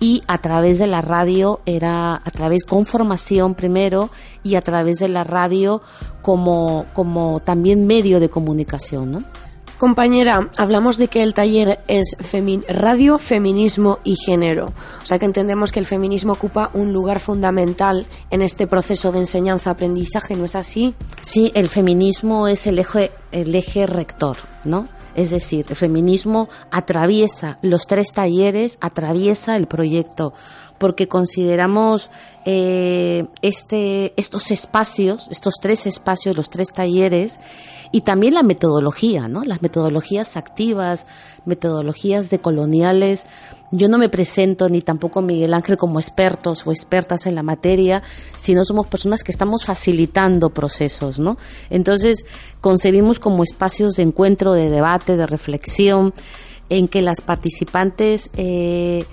y 0.00 0.22
a 0.26 0.38
través 0.38 0.78
de 0.78 0.86
la 0.86 1.00
radio 1.00 1.60
era 1.66 2.14
a 2.14 2.30
través 2.30 2.64
con 2.64 2.86
formación 2.86 3.54
primero 3.54 4.10
y 4.42 4.56
a 4.56 4.62
través 4.62 4.98
de 4.98 5.08
la 5.08 5.24
radio 5.24 5.82
como, 6.22 6.86
como 6.92 7.40
también 7.40 7.86
medio 7.86 8.20
de 8.20 8.28
comunicación, 8.28 9.12
¿no? 9.12 9.24
Compañera, 9.78 10.48
hablamos 10.56 10.98
de 10.98 11.08
que 11.08 11.22
el 11.22 11.34
taller 11.34 11.80
es 11.88 12.16
radio, 12.68 13.18
feminismo 13.18 13.98
y 14.04 14.14
género. 14.16 14.72
O 15.02 15.06
sea 15.06 15.18
que 15.18 15.26
entendemos 15.26 15.72
que 15.72 15.80
el 15.80 15.84
feminismo 15.84 16.32
ocupa 16.32 16.70
un 16.74 16.92
lugar 16.92 17.18
fundamental 17.18 18.06
en 18.30 18.40
este 18.40 18.66
proceso 18.66 19.10
de 19.10 19.18
enseñanza-aprendizaje, 19.18 20.36
¿no 20.36 20.44
es 20.44 20.54
así? 20.54 20.94
Sí, 21.20 21.50
el 21.54 21.68
feminismo 21.68 22.46
es 22.46 22.66
el 22.66 22.78
eje, 22.78 23.10
el 23.32 23.54
eje 23.54 23.86
rector, 23.86 24.36
¿no? 24.64 24.88
Es 25.14 25.30
decir, 25.30 25.66
el 25.68 25.76
feminismo 25.76 26.48
atraviesa 26.70 27.58
los 27.62 27.86
tres 27.86 28.12
talleres, 28.12 28.78
atraviesa 28.80 29.56
el 29.56 29.66
proyecto, 29.66 30.32
porque 30.78 31.08
consideramos 31.08 32.10
eh, 32.44 33.26
este, 33.42 34.12
estos 34.16 34.50
espacios, 34.50 35.28
estos 35.30 35.54
tres 35.60 35.86
espacios, 35.86 36.36
los 36.36 36.50
tres 36.50 36.72
talleres, 36.72 37.38
y 37.92 38.00
también 38.00 38.34
la 38.34 38.42
metodología, 38.42 39.28
¿no? 39.28 39.44
Las 39.44 39.62
metodologías 39.62 40.36
activas, 40.36 41.06
metodologías 41.44 42.28
decoloniales. 42.28 43.24
Yo 43.76 43.88
no 43.88 43.98
me 43.98 44.08
presento 44.08 44.68
ni 44.68 44.82
tampoco 44.82 45.20
Miguel 45.20 45.52
Ángel 45.52 45.76
como 45.76 45.98
expertos 45.98 46.64
o 46.64 46.70
expertas 46.70 47.26
en 47.26 47.34
la 47.34 47.42
materia, 47.42 48.04
sino 48.38 48.64
somos 48.64 48.86
personas 48.86 49.24
que 49.24 49.32
estamos 49.32 49.64
facilitando 49.64 50.50
procesos, 50.50 51.18
¿no? 51.18 51.36
Entonces, 51.70 52.24
concebimos 52.60 53.18
como 53.18 53.42
espacios 53.42 53.94
de 53.94 54.04
encuentro, 54.04 54.52
de 54.52 54.70
debate, 54.70 55.16
de 55.16 55.26
reflexión, 55.26 56.14
en 56.68 56.86
que 56.86 57.02
las 57.02 57.20
participantes 57.20 58.30
eh, 58.36 59.04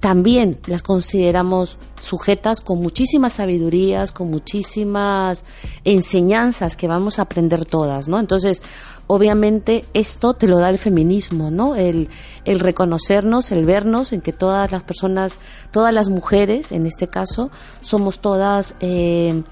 también 0.00 0.58
las 0.66 0.82
consideramos 0.82 1.78
sujetas 2.00 2.60
con 2.60 2.78
muchísimas 2.80 3.34
sabidurías, 3.34 4.12
con 4.12 4.30
muchísimas 4.30 5.44
enseñanzas 5.84 6.76
que 6.76 6.88
vamos 6.88 7.18
a 7.18 7.22
aprender 7.22 7.64
todas, 7.64 8.08
¿no? 8.08 8.18
Entonces, 8.18 8.62
obviamente 9.06 9.84
esto 9.94 10.34
te 10.34 10.46
lo 10.46 10.58
da 10.58 10.70
el 10.70 10.78
feminismo, 10.78 11.50
¿no? 11.50 11.74
El, 11.76 12.08
el 12.44 12.60
reconocernos, 12.60 13.50
el 13.50 13.64
vernos 13.64 14.12
en 14.12 14.20
que 14.20 14.32
todas 14.32 14.70
las 14.72 14.84
personas, 14.84 15.38
todas 15.70 15.94
las 15.94 16.08
mujeres, 16.08 16.72
en 16.72 16.86
este 16.86 17.06
caso, 17.06 17.50
somos 17.80 18.20
todas 18.20 18.74
eh, 18.80 19.42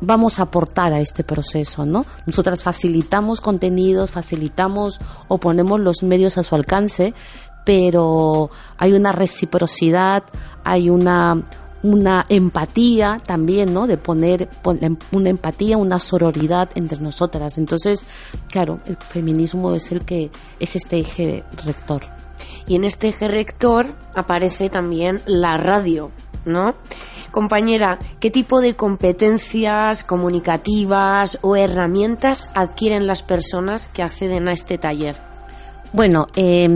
vamos 0.00 0.38
a 0.38 0.44
aportar 0.44 0.92
a 0.92 1.00
este 1.00 1.24
proceso, 1.24 1.86
¿no? 1.86 2.04
Nosotras 2.26 2.62
facilitamos 2.62 3.40
contenidos, 3.40 4.10
facilitamos 4.10 5.00
o 5.28 5.38
ponemos 5.38 5.80
los 5.80 6.02
medios 6.02 6.38
a 6.38 6.42
su 6.42 6.54
alcance, 6.54 7.14
pero 7.64 8.50
hay 8.76 8.92
una 8.92 9.12
reciprocidad, 9.12 10.24
hay 10.62 10.90
una, 10.90 11.42
una 11.82 12.26
empatía 12.28 13.20
también, 13.24 13.72
¿no? 13.72 13.86
De 13.86 13.96
poner 13.96 14.48
una 15.12 15.30
empatía, 15.30 15.76
una 15.76 15.98
sororidad 15.98 16.70
entre 16.74 16.98
nosotras. 16.98 17.58
Entonces, 17.58 18.06
claro, 18.50 18.80
el 18.86 18.96
feminismo 18.96 19.74
es 19.74 19.92
el 19.92 20.04
que 20.04 20.30
es 20.60 20.76
este 20.76 20.98
eje 20.98 21.44
rector. 21.64 22.02
Y 22.66 22.76
en 22.76 22.84
este 22.84 23.08
eje 23.08 23.28
rector 23.28 23.94
aparece 24.14 24.68
también 24.68 25.22
la 25.26 25.56
radio, 25.56 26.10
¿no? 26.44 26.74
Compañera, 27.30 27.98
¿qué 28.20 28.30
tipo 28.30 28.60
de 28.60 28.76
competencias 28.76 30.04
comunicativas 30.04 31.38
o 31.42 31.56
herramientas 31.56 32.50
adquieren 32.54 33.06
las 33.06 33.22
personas 33.22 33.86
que 33.88 34.02
acceden 34.02 34.48
a 34.48 34.52
este 34.52 34.78
taller? 34.78 35.33
Bueno, 35.94 36.26
eh, 36.34 36.68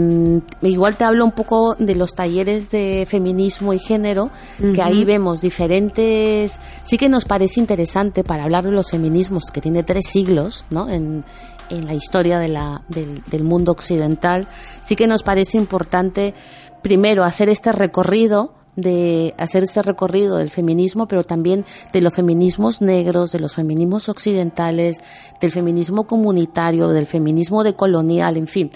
igual 0.61 0.95
te 0.95 1.03
hablo 1.03 1.25
un 1.25 1.33
poco 1.33 1.75
de 1.77 1.93
los 1.93 2.15
talleres 2.15 2.71
de 2.71 3.05
feminismo 3.05 3.73
y 3.73 3.79
género, 3.79 4.31
que 4.73 4.81
ahí 4.81 5.03
vemos 5.03 5.41
diferentes. 5.41 6.57
Sí 6.85 6.97
que 6.97 7.09
nos 7.09 7.25
parece 7.25 7.59
interesante 7.59 8.23
para 8.23 8.45
hablar 8.45 8.63
de 8.63 8.71
los 8.71 8.91
feminismos, 8.91 9.51
que 9.51 9.59
tiene 9.59 9.83
tres 9.83 10.05
siglos, 10.07 10.63
¿no? 10.69 10.87
En, 10.87 11.25
en 11.69 11.85
la 11.85 11.93
historia 11.95 12.39
de 12.39 12.47
la, 12.47 12.81
del, 12.87 13.21
del 13.25 13.43
mundo 13.43 13.73
occidental. 13.73 14.47
Sí 14.83 14.95
que 14.95 15.05
nos 15.05 15.21
parece 15.21 15.57
importante, 15.57 16.33
primero, 16.81 17.25
hacer 17.25 17.49
este 17.49 17.73
recorrido 17.73 18.53
de 18.81 19.33
hacer 19.37 19.63
este 19.63 19.81
recorrido 19.81 20.37
del 20.37 20.49
feminismo, 20.49 21.07
pero 21.07 21.23
también 21.23 21.65
de 21.93 22.01
los 22.01 22.13
feminismos 22.13 22.81
negros, 22.81 23.31
de 23.31 23.39
los 23.39 23.55
feminismos 23.55 24.09
occidentales, 24.09 24.97
del 25.41 25.51
feminismo 25.51 26.05
comunitario, 26.05 26.89
del 26.89 27.07
feminismo 27.07 27.63
decolonial, 27.63 28.37
en 28.37 28.47
fin, 28.47 28.71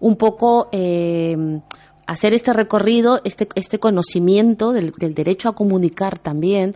un 0.00 0.16
poco 0.16 0.68
eh, 0.72 1.60
hacer 2.06 2.34
este 2.34 2.52
recorrido, 2.52 3.20
este, 3.24 3.48
este 3.54 3.78
conocimiento 3.78 4.72
del, 4.72 4.92
del 4.92 5.14
derecho 5.14 5.48
a 5.48 5.54
comunicar 5.54 6.18
también, 6.18 6.74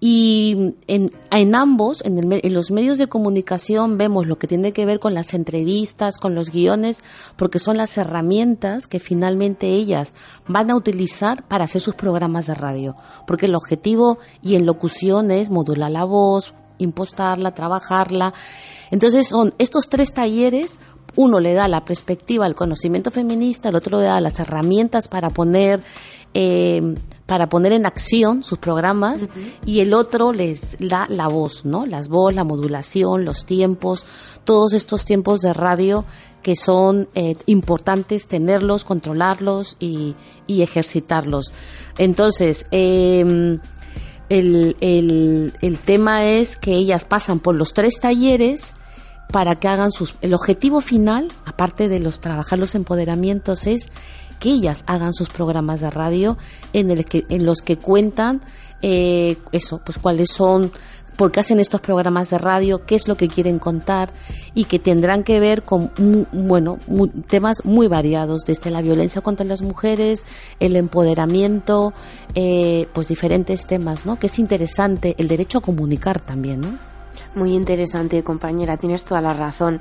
y 0.00 0.74
en, 0.86 1.10
en 1.32 1.54
ambos, 1.56 2.04
en, 2.04 2.32
en, 2.32 2.54
los 2.54 2.70
medios 2.70 2.98
de 2.98 3.08
comunicación, 3.08 3.98
vemos 3.98 4.26
lo 4.26 4.38
que 4.38 4.46
tiene 4.46 4.72
que 4.72 4.86
ver 4.86 5.00
con 5.00 5.12
las 5.12 5.34
entrevistas, 5.34 6.18
con 6.18 6.36
los 6.36 6.50
guiones, 6.50 7.02
porque 7.36 7.58
son 7.58 7.76
las 7.76 7.98
herramientas 7.98 8.86
que 8.86 9.00
finalmente 9.00 9.66
ellas 9.68 10.14
van 10.46 10.70
a 10.70 10.76
utilizar 10.76 11.48
para 11.48 11.64
hacer 11.64 11.80
sus 11.80 11.96
programas 11.96 12.46
de 12.46 12.54
radio. 12.54 12.94
Porque 13.26 13.46
el 13.46 13.56
objetivo 13.56 14.18
y 14.40 14.54
en 14.54 14.66
locución 14.66 15.32
es 15.32 15.50
modular 15.50 15.90
la 15.90 16.04
voz, 16.04 16.54
impostarla, 16.78 17.54
trabajarla. 17.54 18.34
Entonces 18.92 19.26
son 19.26 19.52
estos 19.58 19.88
tres 19.88 20.14
talleres 20.14 20.78
uno 21.16 21.40
le 21.40 21.52
da 21.52 21.66
la 21.66 21.84
perspectiva 21.84 22.46
al 22.46 22.54
conocimiento 22.54 23.10
feminista, 23.10 23.70
el 23.70 23.74
otro 23.74 23.98
le 23.98 24.04
da 24.04 24.20
las 24.20 24.38
herramientas 24.38 25.08
para 25.08 25.30
poner 25.30 25.82
eh, 26.32 26.94
para 27.28 27.50
poner 27.50 27.72
en 27.72 27.84
acción 27.84 28.42
sus 28.42 28.56
programas 28.56 29.28
y 29.66 29.80
el 29.80 29.92
otro 29.92 30.32
les 30.32 30.78
da 30.80 31.04
la 31.10 31.28
voz, 31.28 31.66
¿no? 31.66 31.84
Las 31.84 32.08
voz, 32.08 32.34
la 32.34 32.42
modulación, 32.42 33.26
los 33.26 33.44
tiempos, 33.44 34.06
todos 34.44 34.72
estos 34.72 35.04
tiempos 35.04 35.42
de 35.42 35.52
radio 35.52 36.06
que 36.42 36.56
son 36.56 37.06
eh, 37.14 37.36
importantes 37.44 38.28
tenerlos, 38.28 38.86
controlarlos 38.86 39.76
y, 39.78 40.16
y 40.46 40.62
ejercitarlos. 40.62 41.52
Entonces, 41.98 42.64
eh, 42.70 43.58
el, 44.30 44.76
el, 44.80 45.52
el 45.60 45.78
tema 45.80 46.24
es 46.24 46.56
que 46.56 46.72
ellas 46.72 47.04
pasan 47.04 47.40
por 47.40 47.54
los 47.54 47.74
tres 47.74 48.00
talleres 48.00 48.72
para 49.30 49.56
que 49.56 49.68
hagan 49.68 49.92
sus... 49.92 50.14
El 50.22 50.32
objetivo 50.32 50.80
final, 50.80 51.30
aparte 51.44 51.88
de 51.88 52.00
los 52.00 52.20
trabajar 52.20 52.58
los 52.58 52.74
empoderamientos, 52.74 53.66
es 53.66 53.90
que 54.38 54.50
ellas 54.50 54.84
hagan 54.86 55.12
sus 55.12 55.28
programas 55.28 55.80
de 55.80 55.90
radio 55.90 56.38
en, 56.72 56.90
el 56.90 57.04
que, 57.04 57.24
en 57.28 57.44
los 57.44 57.62
que 57.62 57.76
cuentan 57.76 58.40
eh, 58.82 59.36
eso, 59.52 59.80
pues 59.84 59.98
cuáles 59.98 60.30
son, 60.30 60.70
por 61.18 61.32
qué 61.32 61.40
hacen 61.40 61.58
estos 61.58 61.80
programas 61.80 62.30
de 62.30 62.38
radio, 62.38 62.86
qué 62.86 62.94
es 62.94 63.08
lo 63.08 63.16
que 63.16 63.26
quieren 63.26 63.58
contar 63.58 64.12
y 64.54 64.64
que 64.64 64.78
tendrán 64.78 65.24
que 65.24 65.40
ver 65.40 65.64
con, 65.64 65.90
bueno, 66.32 66.78
temas 67.26 67.64
muy 67.64 67.88
variados, 67.88 68.42
desde 68.46 68.70
la 68.70 68.82
violencia 68.82 69.20
contra 69.20 69.44
las 69.44 69.60
mujeres, 69.60 70.24
el 70.60 70.76
empoderamiento, 70.76 71.92
eh, 72.36 72.86
pues 72.92 73.08
diferentes 73.08 73.66
temas, 73.66 74.06
¿no? 74.06 74.20
Que 74.20 74.28
es 74.28 74.38
interesante, 74.38 75.16
el 75.18 75.26
derecho 75.26 75.58
a 75.58 75.62
comunicar 75.62 76.20
también, 76.20 76.60
¿no? 76.60 76.87
Muy 77.34 77.54
interesante, 77.54 78.22
compañera, 78.22 78.76
tienes 78.76 79.04
toda 79.04 79.20
la 79.20 79.32
razón. 79.32 79.80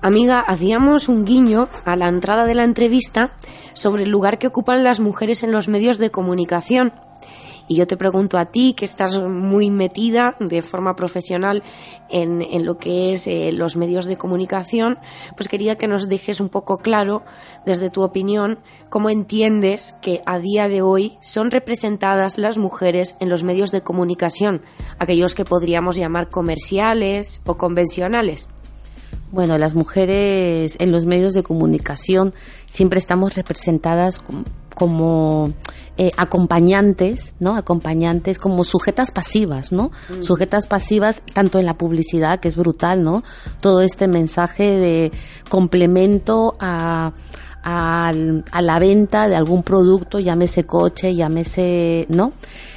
Amiga, 0.00 0.40
hacíamos 0.40 1.08
un 1.08 1.24
guiño 1.24 1.68
a 1.84 1.96
la 1.96 2.08
entrada 2.08 2.46
de 2.46 2.54
la 2.54 2.64
entrevista 2.64 3.32
sobre 3.72 4.04
el 4.04 4.10
lugar 4.10 4.38
que 4.38 4.46
ocupan 4.46 4.84
las 4.84 5.00
mujeres 5.00 5.42
en 5.42 5.52
los 5.52 5.68
medios 5.68 5.98
de 5.98 6.10
comunicación. 6.10 6.92
Y 7.68 7.76
yo 7.76 7.86
te 7.86 7.96
pregunto 7.96 8.38
a 8.38 8.46
ti, 8.46 8.74
que 8.74 8.84
estás 8.86 9.18
muy 9.18 9.70
metida 9.70 10.34
de 10.40 10.62
forma 10.62 10.96
profesional 10.96 11.62
en, 12.08 12.42
en 12.42 12.64
lo 12.64 12.78
que 12.78 13.12
es 13.12 13.26
eh, 13.26 13.52
los 13.52 13.76
medios 13.76 14.06
de 14.06 14.16
comunicación, 14.16 14.98
pues 15.36 15.48
quería 15.48 15.76
que 15.76 15.86
nos 15.86 16.08
dejes 16.08 16.40
un 16.40 16.48
poco 16.48 16.78
claro, 16.78 17.22
desde 17.66 17.90
tu 17.90 18.02
opinión, 18.02 18.58
cómo 18.90 19.10
entiendes 19.10 19.94
que 20.00 20.22
a 20.24 20.38
día 20.38 20.68
de 20.68 20.82
hoy 20.82 21.18
son 21.20 21.50
representadas 21.50 22.38
las 22.38 22.56
mujeres 22.56 23.16
en 23.20 23.28
los 23.28 23.42
medios 23.42 23.70
de 23.70 23.82
comunicación, 23.82 24.62
aquellos 24.98 25.34
que 25.34 25.44
podríamos 25.44 25.96
llamar 25.96 26.30
comerciales 26.30 27.40
o 27.44 27.56
convencionales. 27.56 28.48
Bueno, 29.30 29.58
las 29.58 29.74
mujeres 29.74 30.76
en 30.78 30.90
los 30.92 31.04
medios 31.04 31.34
de 31.34 31.42
comunicación 31.42 32.32
siempre 32.68 32.98
estamos 32.98 33.34
representadas 33.34 34.20
como, 34.20 34.44
como 34.74 35.52
eh, 35.98 36.12
acompañantes, 36.16 37.34
¿no? 37.38 37.56
Acompañantes 37.56 38.38
como 38.38 38.64
sujetas 38.64 39.10
pasivas, 39.10 39.72
¿no? 39.72 39.90
Mm. 40.08 40.22
Sujetas 40.22 40.66
pasivas 40.66 41.22
tanto 41.34 41.58
en 41.58 41.66
la 41.66 41.74
publicidad, 41.74 42.40
que 42.40 42.48
es 42.48 42.56
brutal, 42.56 43.02
¿no? 43.02 43.22
Todo 43.60 43.82
este 43.82 44.08
mensaje 44.08 44.76
de 44.76 45.12
complemento 45.50 46.56
a 46.60 47.12
a, 47.62 48.12
a, 48.50 48.62
la 48.62 48.78
venta 48.78 49.28
de 49.28 49.36
algún 49.36 49.62
producto, 49.62 50.18
llámese 50.18 50.64
coche, 50.64 51.14
llámese, 51.14 52.06
¿no? 52.08 52.32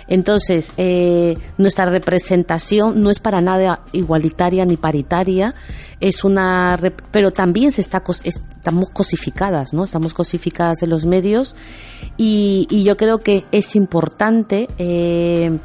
Entonces, 0.07 0.73
eh, 0.75 1.37
nuestra 1.57 1.85
representación 1.85 3.01
no 3.01 3.09
es 3.09 3.19
para 3.19 3.39
nada 3.39 3.81
igualitaria 3.93 4.65
ni 4.65 4.75
paritaria, 4.75 5.55
es 6.01 6.23
una, 6.23 6.77
pero 7.11 7.31
también 7.31 7.71
se 7.71 7.81
está, 7.81 8.03
estamos 8.23 8.89
cosificadas, 8.89 9.73
¿no? 9.73 9.83
Estamos 9.85 10.13
cosificadas 10.13 10.83
en 10.83 10.89
los 10.89 11.05
medios 11.05 11.55
y, 12.17 12.67
y 12.69 12.83
yo 12.83 12.97
creo 12.97 13.19
que 13.19 13.45
es 13.51 13.75
importante, 13.75 14.67
eh, 14.77 15.59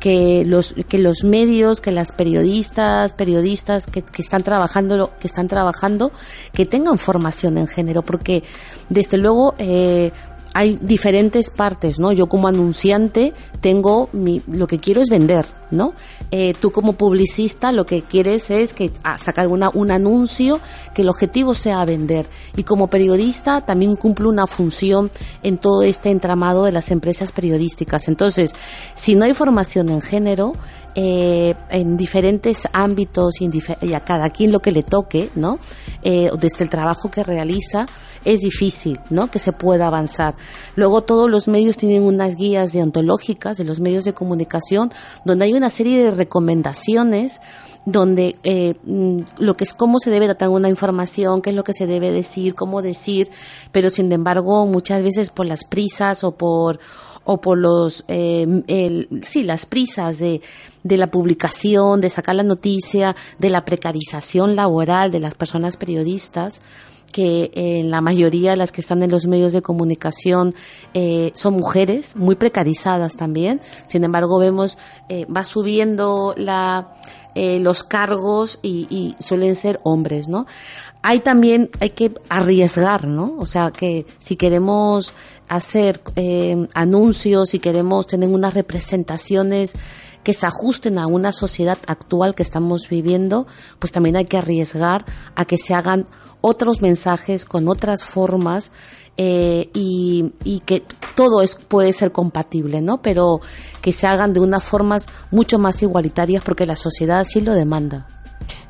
que 0.00 0.44
los 0.44 0.74
que 0.88 0.98
los 0.98 1.24
medios 1.24 1.80
que 1.80 1.90
las 1.90 2.12
periodistas 2.12 3.12
periodistas 3.12 3.86
que, 3.86 4.02
que, 4.02 4.22
están 4.22 4.42
trabajando 4.42 5.12
que 5.18 5.26
están 5.26 5.48
trabajando 5.48 6.12
que 6.52 6.66
tengan 6.66 6.98
formación 6.98 7.56
en 7.56 7.66
género 7.66 8.02
porque 8.02 8.42
desde 8.88 9.16
luego 9.16 9.54
eh, 9.58 10.12
hay 10.56 10.78
diferentes 10.80 11.50
partes, 11.50 12.00
¿no? 12.00 12.12
Yo 12.12 12.28
como 12.30 12.48
anunciante 12.48 13.34
tengo 13.60 14.08
mi, 14.14 14.40
lo 14.50 14.66
que 14.66 14.78
quiero 14.78 15.02
es 15.02 15.10
vender, 15.10 15.44
¿no? 15.70 15.94
Eh, 16.30 16.54
tú 16.60 16.70
como 16.70 16.94
publicista 16.94 17.72
lo 17.72 17.86
que 17.86 18.02
quieres 18.02 18.50
es 18.50 18.74
que 18.74 18.90
ah, 19.02 19.18
sacar 19.18 19.48
una, 19.48 19.70
un 19.70 19.90
anuncio 19.90 20.60
que 20.94 21.02
el 21.02 21.08
objetivo 21.08 21.54
sea 21.54 21.84
vender 21.84 22.26
y 22.56 22.64
como 22.64 22.88
periodista 22.88 23.60
también 23.60 23.96
cumplo 23.96 24.28
una 24.28 24.46
función 24.46 25.10
en 25.42 25.58
todo 25.58 25.82
este 25.82 26.10
entramado 26.10 26.64
de 26.64 26.72
las 26.72 26.90
empresas 26.90 27.32
periodísticas. 27.32 28.08
Entonces, 28.08 28.54
si 28.94 29.14
no 29.14 29.24
hay 29.24 29.34
formación 29.34 29.88
en 29.88 30.00
género, 30.00 30.54
eh, 30.98 31.54
en 31.68 31.98
diferentes 31.98 32.66
ámbitos 32.72 33.42
y, 33.42 33.50
y, 33.82 33.92
a 33.92 34.00
cada 34.00 34.30
quien 34.30 34.50
lo 34.50 34.60
que 34.60 34.72
le 34.72 34.82
toque, 34.82 35.28
¿no? 35.34 35.58
Eh, 36.02 36.30
desde 36.40 36.64
el 36.64 36.70
trabajo 36.70 37.10
que 37.10 37.22
realiza, 37.22 37.84
es 38.24 38.40
difícil, 38.40 38.98
¿no? 39.10 39.30
Que 39.30 39.38
se 39.38 39.52
pueda 39.52 39.88
avanzar. 39.88 40.36
Luego 40.74 41.02
todos 41.02 41.30
los 41.30 41.48
medios 41.48 41.76
tienen 41.76 42.02
unas 42.02 42.36
guías 42.36 42.72
deontológicas 42.72 43.58
de 43.58 43.64
los 43.64 43.78
medios 43.78 44.04
de 44.04 44.14
comunicación 44.14 44.90
donde 45.26 45.44
hay 45.44 45.52
una 45.56 45.70
serie 45.70 46.02
de 46.02 46.10
recomendaciones 46.10 47.40
donde 47.86 48.36
eh, 48.42 48.74
mm, 48.84 49.20
lo 49.38 49.54
que 49.56 49.64
es 49.64 49.72
cómo 49.72 49.98
se 49.98 50.10
debe 50.10 50.26
tratar 50.26 50.48
una 50.48 50.68
información, 50.68 51.40
qué 51.40 51.50
es 51.50 51.56
lo 51.56 51.64
que 51.64 51.72
se 51.72 51.86
debe 51.86 52.10
decir, 52.10 52.54
cómo 52.54 52.82
decir, 52.82 53.30
pero 53.72 53.90
sin 53.90 54.10
embargo 54.12 54.66
muchas 54.66 55.02
veces 55.02 55.30
por 55.30 55.46
las 55.46 55.64
prisas 55.64 56.24
o 56.24 56.32
por 56.32 56.80
o 57.24 57.40
por 57.40 57.58
los 57.58 58.04
eh, 58.08 59.08
sí 59.22 59.42
las 59.42 59.66
prisas 59.66 60.18
de, 60.18 60.40
de 60.82 60.96
la 60.96 61.08
publicación, 61.08 62.00
de 62.00 62.10
sacar 62.10 62.36
la 62.36 62.42
noticia, 62.42 63.16
de 63.38 63.50
la 63.50 63.64
precarización 63.64 64.56
laboral 64.56 65.10
de 65.10 65.20
las 65.20 65.34
personas 65.34 65.76
periodistas, 65.76 66.62
que 67.16 67.50
en 67.54 67.90
la 67.90 68.02
mayoría 68.02 68.50
de 68.50 68.58
las 68.58 68.72
que 68.72 68.82
están 68.82 69.02
en 69.02 69.10
los 69.10 69.26
medios 69.26 69.54
de 69.54 69.62
comunicación 69.62 70.54
eh, 70.92 71.32
son 71.32 71.54
mujeres, 71.54 72.14
muy 72.14 72.34
precarizadas 72.34 73.16
también. 73.16 73.62
Sin 73.86 74.04
embargo, 74.04 74.38
vemos, 74.38 74.76
eh, 75.08 75.24
va 75.24 75.42
subiendo 75.42 76.34
la, 76.36 76.92
eh, 77.34 77.58
los 77.58 77.84
cargos 77.84 78.58
y, 78.60 78.86
y, 78.90 79.16
suelen 79.18 79.56
ser 79.56 79.80
hombres, 79.82 80.28
¿no? 80.28 80.44
Hay 81.00 81.20
también, 81.20 81.70
hay 81.80 81.88
que 81.90 82.12
arriesgar, 82.28 83.06
¿no? 83.06 83.34
O 83.38 83.46
sea, 83.46 83.70
que 83.70 84.04
si 84.18 84.36
queremos 84.36 85.14
hacer 85.48 86.02
eh, 86.16 86.66
anuncios, 86.74 87.50
si 87.50 87.60
queremos 87.60 88.06
tener 88.06 88.28
unas 88.28 88.52
representaciones 88.52 89.74
que 90.26 90.32
se 90.32 90.44
ajusten 90.44 90.98
a 90.98 91.06
una 91.06 91.30
sociedad 91.30 91.78
actual 91.86 92.34
que 92.34 92.42
estamos 92.42 92.88
viviendo, 92.88 93.46
pues 93.78 93.92
también 93.92 94.16
hay 94.16 94.24
que 94.24 94.36
arriesgar 94.36 95.04
a 95.36 95.44
que 95.44 95.56
se 95.56 95.72
hagan 95.72 96.06
otros 96.40 96.82
mensajes 96.82 97.44
con 97.44 97.68
otras 97.68 98.04
formas 98.04 98.72
eh, 99.16 99.70
y, 99.72 100.32
y, 100.42 100.58
que 100.66 100.82
todo 101.14 101.42
es, 101.42 101.54
puede 101.54 101.92
ser 101.92 102.10
compatible, 102.10 102.82
¿no? 102.82 103.02
Pero 103.02 103.40
que 103.80 103.92
se 103.92 104.08
hagan 104.08 104.32
de 104.32 104.40
unas 104.40 104.64
formas 104.64 105.06
mucho 105.30 105.60
más 105.60 105.80
igualitarias 105.80 106.42
porque 106.42 106.66
la 106.66 106.74
sociedad 106.74 107.20
así 107.20 107.40
lo 107.40 107.54
demanda. 107.54 108.15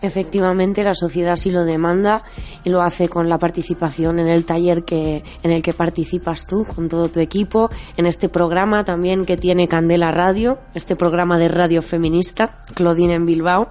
Efectivamente, 0.02 0.85
la 0.85 0.94
sociedad 0.94 1.37
sí 1.37 1.50
lo 1.50 1.64
demanda 1.64 2.22
y 2.64 2.70
lo 2.70 2.83
hace 2.83 3.09
con 3.09 3.29
la 3.29 3.38
participación 3.38 4.18
en 4.18 4.29
el 4.29 4.44
taller 4.44 4.85
que, 4.85 5.24
en 5.42 5.50
el 5.50 5.62
que 5.62 5.72
participas 5.72 6.46
tú, 6.46 6.64
con 6.64 6.88
todo 6.88 7.09
tu 7.09 7.20
equipo, 7.20 7.70
en 7.96 8.07
este 8.07 8.29
programa 8.29 8.85
también 8.85 9.24
que 9.24 9.37
tiene 9.37 9.68
Candela 9.68 10.12
Radio, 10.12 10.59
este 10.74 10.96
programa 10.96 11.38
de 11.38 11.48
radio 11.48 11.83
feminista, 11.83 12.62
Claudine 12.74 13.14
en 13.14 13.26
Bilbao. 13.26 13.68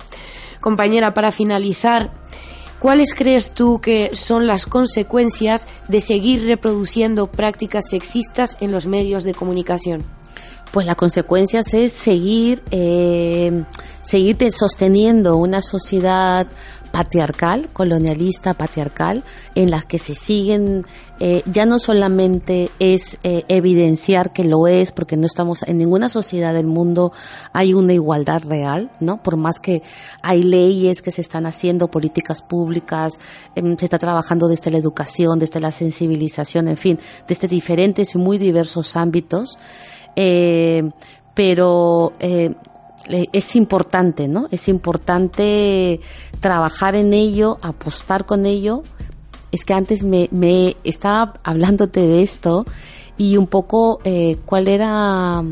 Compañera, 0.62 1.14
para 1.14 1.32
finalizar, 1.32 2.12
¿cuáles 2.80 3.14
crees 3.14 3.52
tú 3.52 3.80
que 3.80 4.10
son 4.14 4.48
las 4.48 4.66
consecuencias 4.66 5.68
de 5.88 6.02
seguir 6.02 6.48
reproduciendo 6.48 7.28
prácticas 7.28 7.90
sexistas 7.90 8.58
en 8.62 8.72
los 8.72 8.88
medios 8.88 9.24
de 9.24 9.36
comunicación? 9.36 10.04
Pues 10.72 10.86
la 10.86 10.96
consecuencia 10.96 11.62
es 11.72 11.94
seguir, 11.94 12.62
eh, 12.72 13.64
seguir 14.02 14.38
sosteniendo 14.52 15.38
una 15.38 15.62
sociedad 15.62 16.48
patriarcal, 16.96 17.68
colonialista, 17.74 18.54
patriarcal, 18.54 19.26
en 19.54 19.70
las 19.70 19.84
que 19.84 20.00
se 20.00 20.16
siguen, 20.16 20.82
eh, 21.20 21.44
ya 21.46 21.66
no 21.66 21.78
solamente 21.78 22.72
es 22.80 23.18
eh, 23.24 23.44
evidenciar 23.50 24.32
que 24.32 24.46
lo 24.46 24.66
es, 24.66 24.94
porque 24.94 25.18
no 25.18 25.26
estamos 25.26 25.64
en 25.64 25.78
ninguna 25.78 26.08
sociedad 26.08 26.54
del 26.54 26.68
mundo 26.68 27.12
hay 27.52 27.74
una 27.74 27.92
igualdad 27.92 28.44
real, 28.44 28.92
¿no? 29.02 29.22
Por 29.22 29.36
más 29.36 29.60
que 29.60 29.84
hay 30.22 30.42
leyes 30.44 31.02
que 31.02 31.12
se 31.12 31.20
están 31.20 31.46
haciendo, 31.46 31.92
políticas 31.92 32.42
públicas, 32.42 33.20
em, 33.56 33.76
se 33.78 33.84
está 33.84 34.00
trabajando 34.00 34.48
desde 34.48 34.72
la 34.72 34.78
educación, 34.78 35.38
desde 35.38 35.60
la 35.60 35.74
sensibilización, 35.74 36.70
en 36.70 36.78
fin, 36.78 37.00
desde 37.28 37.50
diferentes 37.50 38.16
y 38.16 38.18
muy 38.20 38.38
diversos 38.38 38.96
ámbitos, 38.96 39.58
eh, 40.16 40.90
pero 41.34 42.14
es 42.20 43.56
importante, 43.56 44.28
¿no? 44.28 44.48
Es 44.52 44.68
importante 44.68 46.00
trabajar 46.40 46.96
en 46.96 47.14
ello, 47.14 47.58
apostar 47.62 48.26
con 48.26 48.46
ello. 48.46 48.84
Es 49.52 49.64
que 49.64 49.74
antes 49.74 50.04
me, 50.04 50.28
me 50.32 50.76
estaba 50.84 51.36
hablándote 51.44 52.02
de 52.02 52.22
esto 52.22 52.66
y 53.18 53.38
un 53.38 53.48
poco 53.48 54.00
eh, 54.04 54.38
cuál 54.46 54.68
era 54.68 55.44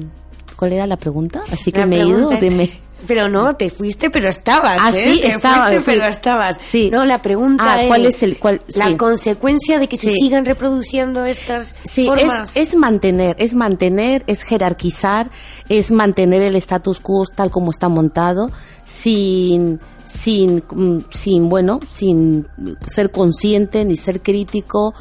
cuál 0.55 0.73
era 0.73 0.87
la 0.87 0.97
pregunta. 0.97 1.43
Así 1.51 1.71
que 1.71 1.85
me 1.85 1.97
he 1.97 2.07
ido. 2.07 2.29
Dime. 2.29 2.69
Pero 3.07 3.27
no, 3.29 3.55
te 3.55 3.69
fuiste, 3.69 4.09
pero 4.09 4.29
estabas. 4.29 4.77
Ah, 4.79 4.91
¿eh? 4.93 5.15
sí, 5.15 5.21
te 5.21 5.27
estaba, 5.27 5.67
fuiste, 5.67 5.81
pero 5.85 6.05
estabas. 6.05 6.57
Sí. 6.61 6.89
No, 6.91 7.05
la 7.05 7.21
pregunta 7.21 7.75
ah, 7.75 7.87
¿cuál 7.87 8.05
es 8.05 8.23
el 8.23 8.37
cuál, 8.37 8.61
la 8.75 8.95
consecuencia 8.97 9.79
de 9.79 9.87
que 9.87 9.97
se 9.97 10.11
sigan 10.11 10.45
reproduciendo 10.45 11.25
estas 11.25 11.75
sí, 11.83 12.07
formas. 12.07 12.55
Es, 12.55 12.69
es 12.69 12.75
mantener, 12.75 13.35
es 13.39 13.55
mantener, 13.55 14.23
es 14.27 14.43
jerarquizar, 14.43 15.29
es 15.69 15.91
mantener 15.91 16.41
el 16.41 16.55
status 16.55 16.99
quo 16.99 17.25
tal 17.25 17.51
como 17.51 17.71
está 17.71 17.89
montado, 17.89 18.51
sin 18.85 19.79
sin 20.05 20.63
mm, 20.69 21.05
sin 21.09 21.49
bueno, 21.49 21.79
sin 21.87 22.47
ser 22.87 23.11
consciente 23.11 23.85
ni 23.85 23.95
ser 23.95 24.21
crítico 24.21 24.93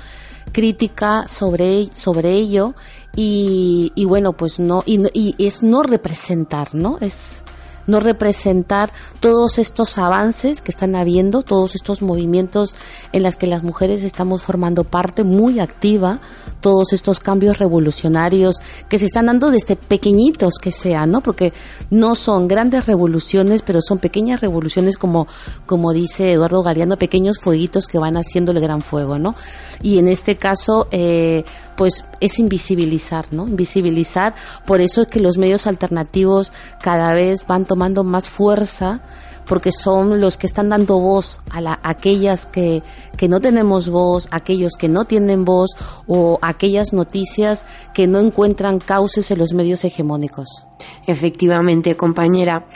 crítica 0.53 1.27
sobre 1.29 1.87
sobre 1.93 2.33
ello 2.33 2.75
y, 3.17 3.93
y 3.95 4.05
bueno 4.05 4.35
pues 4.35 4.61
no 4.61 4.83
y, 4.87 5.01
y 5.13 5.47
es 5.47 5.63
no 5.63 5.83
representar 5.83 6.75
no 6.75 6.99
es 7.01 7.42
no 7.87 8.01
representar 8.01 8.93
todos 9.21 9.59
estos 9.59 9.99
avances 9.99 10.61
que 10.61 10.71
están 10.71 10.95
habiendo, 10.95 11.43
todos 11.43 11.75
estos 11.75 12.03
movimientos 12.03 12.75
en 13.13 13.23
los 13.23 13.37
que 13.37 13.47
las 13.47 13.63
mujeres 13.63 14.05
estamos 14.05 14.43
formando 14.43 14.85
parte 14.85 15.25
muy 15.25 15.61
activa, 15.61 16.21
todos 16.61 16.93
estos 16.93 17.21
cambios 17.21 17.59
revolucionarios 17.59 18.57
que 18.89 18.99
se 18.99 19.07
están 19.07 19.27
dando 19.27 19.51
desde 19.51 19.77
pequeñitos 19.77 20.55
que 20.61 20.71
sean, 20.71 21.11
¿no? 21.11 21.21
Porque 21.21 21.53
no 21.91 22.15
son 22.15 22.49
grandes 22.49 22.87
revoluciones, 22.87 23.63
pero 23.63 23.81
son 23.81 23.99
pequeñas 23.99 24.41
revoluciones 24.41 24.97
como, 24.97 25.27
como 25.67 25.93
dice 25.93 26.33
Eduardo 26.33 26.63
Galeano, 26.63 26.97
pequeños 26.97 27.39
fueguitos 27.39 27.87
que 27.87 27.99
van 27.99 28.17
haciendo 28.17 28.53
el 28.53 28.61
gran 28.61 28.81
fuego, 28.81 29.19
¿no? 29.19 29.35
Y 29.83 29.99
en 29.99 30.09
este 30.09 30.37
caso, 30.37 30.89
eh, 30.91 31.45
pues 31.77 32.05
es 32.21 32.39
invisibilizar, 32.39 33.27
¿no? 33.33 33.47
Invisibilizar, 33.47 34.35
por 34.67 34.81
eso 34.81 35.03
es 35.03 35.09
que 35.09 35.21
los 35.21 35.39
medios 35.39 35.67
alternativos 35.67 36.53
cada 36.81 37.15
vez 37.15 37.47
van 37.47 37.65
tomando 37.65 38.05
más 38.05 38.29
fuerza 38.29 39.01
porque 39.47 39.73
son 39.73 40.21
los 40.21 40.39
que 40.39 40.47
están 40.47 40.69
dando 40.69 40.99
voz 40.99 41.41
a, 41.51 41.61
la, 41.61 41.81
aquellas 41.83 42.47
que, 42.47 42.83
que 43.17 43.29
no 43.29 43.41
tenemos 43.41 43.89
voz, 43.89 44.29
aquellos 44.31 44.73
que 44.79 44.89
no 44.89 45.05
tienen 45.05 45.45
voz 45.45 45.71
o 46.07 46.39
aquellas 46.43 46.93
noticias 46.93 47.65
que 47.93 48.07
no 48.07 48.21
encuentran 48.21 48.79
cauces 48.79 49.31
en 49.31 49.39
los 49.39 49.53
medios 49.53 49.85
hegemónicos. 49.85 50.65
Efectivamente, 51.07 51.97
compañera. 51.97 52.67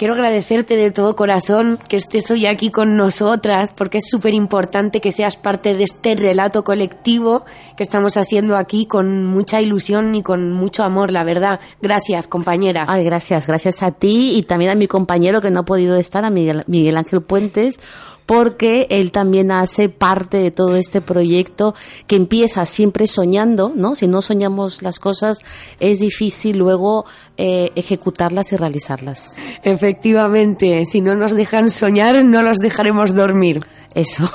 Quiero 0.00 0.14
agradecerte 0.14 0.78
de 0.78 0.90
todo 0.90 1.14
corazón 1.14 1.78
que 1.86 1.96
estés 1.96 2.30
hoy 2.30 2.46
aquí 2.46 2.70
con 2.70 2.96
nosotras, 2.96 3.70
porque 3.76 3.98
es 3.98 4.08
súper 4.08 4.32
importante 4.32 5.02
que 5.02 5.12
seas 5.12 5.36
parte 5.36 5.74
de 5.74 5.84
este 5.84 6.14
relato 6.14 6.64
colectivo 6.64 7.44
que 7.76 7.82
estamos 7.82 8.16
haciendo 8.16 8.56
aquí 8.56 8.86
con 8.86 9.26
mucha 9.26 9.60
ilusión 9.60 10.14
y 10.14 10.22
con 10.22 10.52
mucho 10.52 10.84
amor, 10.84 11.10
la 11.10 11.22
verdad. 11.22 11.60
Gracias, 11.82 12.28
compañera. 12.28 12.86
Ay, 12.88 13.04
gracias, 13.04 13.46
gracias 13.46 13.82
a 13.82 13.90
ti 13.90 14.38
y 14.38 14.44
también 14.44 14.70
a 14.70 14.74
mi 14.74 14.86
compañero 14.86 15.42
que 15.42 15.50
no 15.50 15.60
ha 15.60 15.64
podido 15.66 15.96
estar, 15.96 16.24
a 16.24 16.30
Miguel, 16.30 16.64
Miguel 16.66 16.96
Ángel 16.96 17.20
Puentes, 17.20 17.78
porque 18.26 18.86
él 18.90 19.12
también 19.12 19.50
hace 19.50 19.88
parte 19.88 20.36
de 20.36 20.50
todo 20.50 20.76
este 20.76 21.00
proyecto 21.00 21.74
que 22.06 22.16
empieza 22.16 22.64
siempre 22.66 23.06
soñando, 23.06 23.72
¿no? 23.74 23.94
Si 23.94 24.06
no 24.06 24.22
soñamos 24.22 24.82
las 24.82 24.98
cosas, 24.98 25.38
es 25.80 25.98
difícil 25.98 26.58
luego 26.58 27.04
eh, 27.36 27.70
ejecutarlas 27.74 28.52
y 28.52 28.56
realizarlas. 28.56 29.34
Efectivamente, 29.62 30.84
si 30.84 31.00
no 31.00 31.14
nos 31.14 31.34
dejan 31.34 31.70
soñar, 31.70 32.24
no 32.24 32.42
los 32.42 32.58
dejaremos 32.58 33.14
dormir. 33.14 33.64
Eso. 33.94 34.30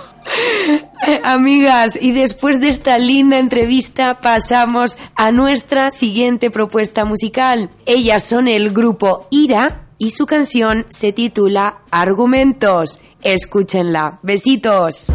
Amigas, 1.24 1.98
y 2.02 2.12
después 2.12 2.60
de 2.60 2.69
esta 2.69 2.98
linda 2.98 3.39
entrevista 3.39 4.19
pasamos 4.21 4.98
a 5.15 5.32
nuestra 5.32 5.91
siguiente 5.91 6.52
propuesta 6.52 7.06
musical. 7.06 7.69
Ellas 7.86 8.24
son 8.24 8.48
el 8.48 8.71
grupo 8.71 9.28
Ira 9.32 9.85
y 9.98 10.12
su 10.12 10.26
canción 10.26 10.86
se 10.90 11.14
titula 11.14 11.80
Argumentos. 11.92 13.02
Escúchenla. 13.22 14.20
Besitos. 14.22 15.08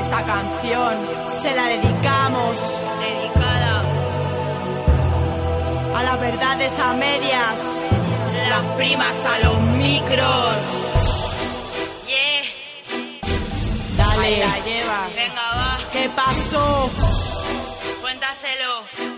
Esta 0.00 0.24
canción 0.24 0.94
se 1.42 1.54
la 1.54 1.66
dedicamos. 1.68 2.58
Dedicada. 3.00 3.84
A 5.94 6.02
las 6.02 6.20
verdades 6.20 6.78
a 6.78 6.92
medias. 6.94 7.60
Las 8.48 8.76
primas 8.76 9.16
a 9.24 9.38
los 9.40 9.60
micros. 9.62 10.62
Yeah. 12.06 12.44
Dale. 13.96 14.26
Ahí 14.26 14.40
la 14.40 14.64
llevas. 14.64 15.14
Venga, 15.14 15.42
va. 15.56 15.78
¿Qué 15.92 16.08
pasó? 16.14 16.90
Cuéntaselo. 18.00 19.15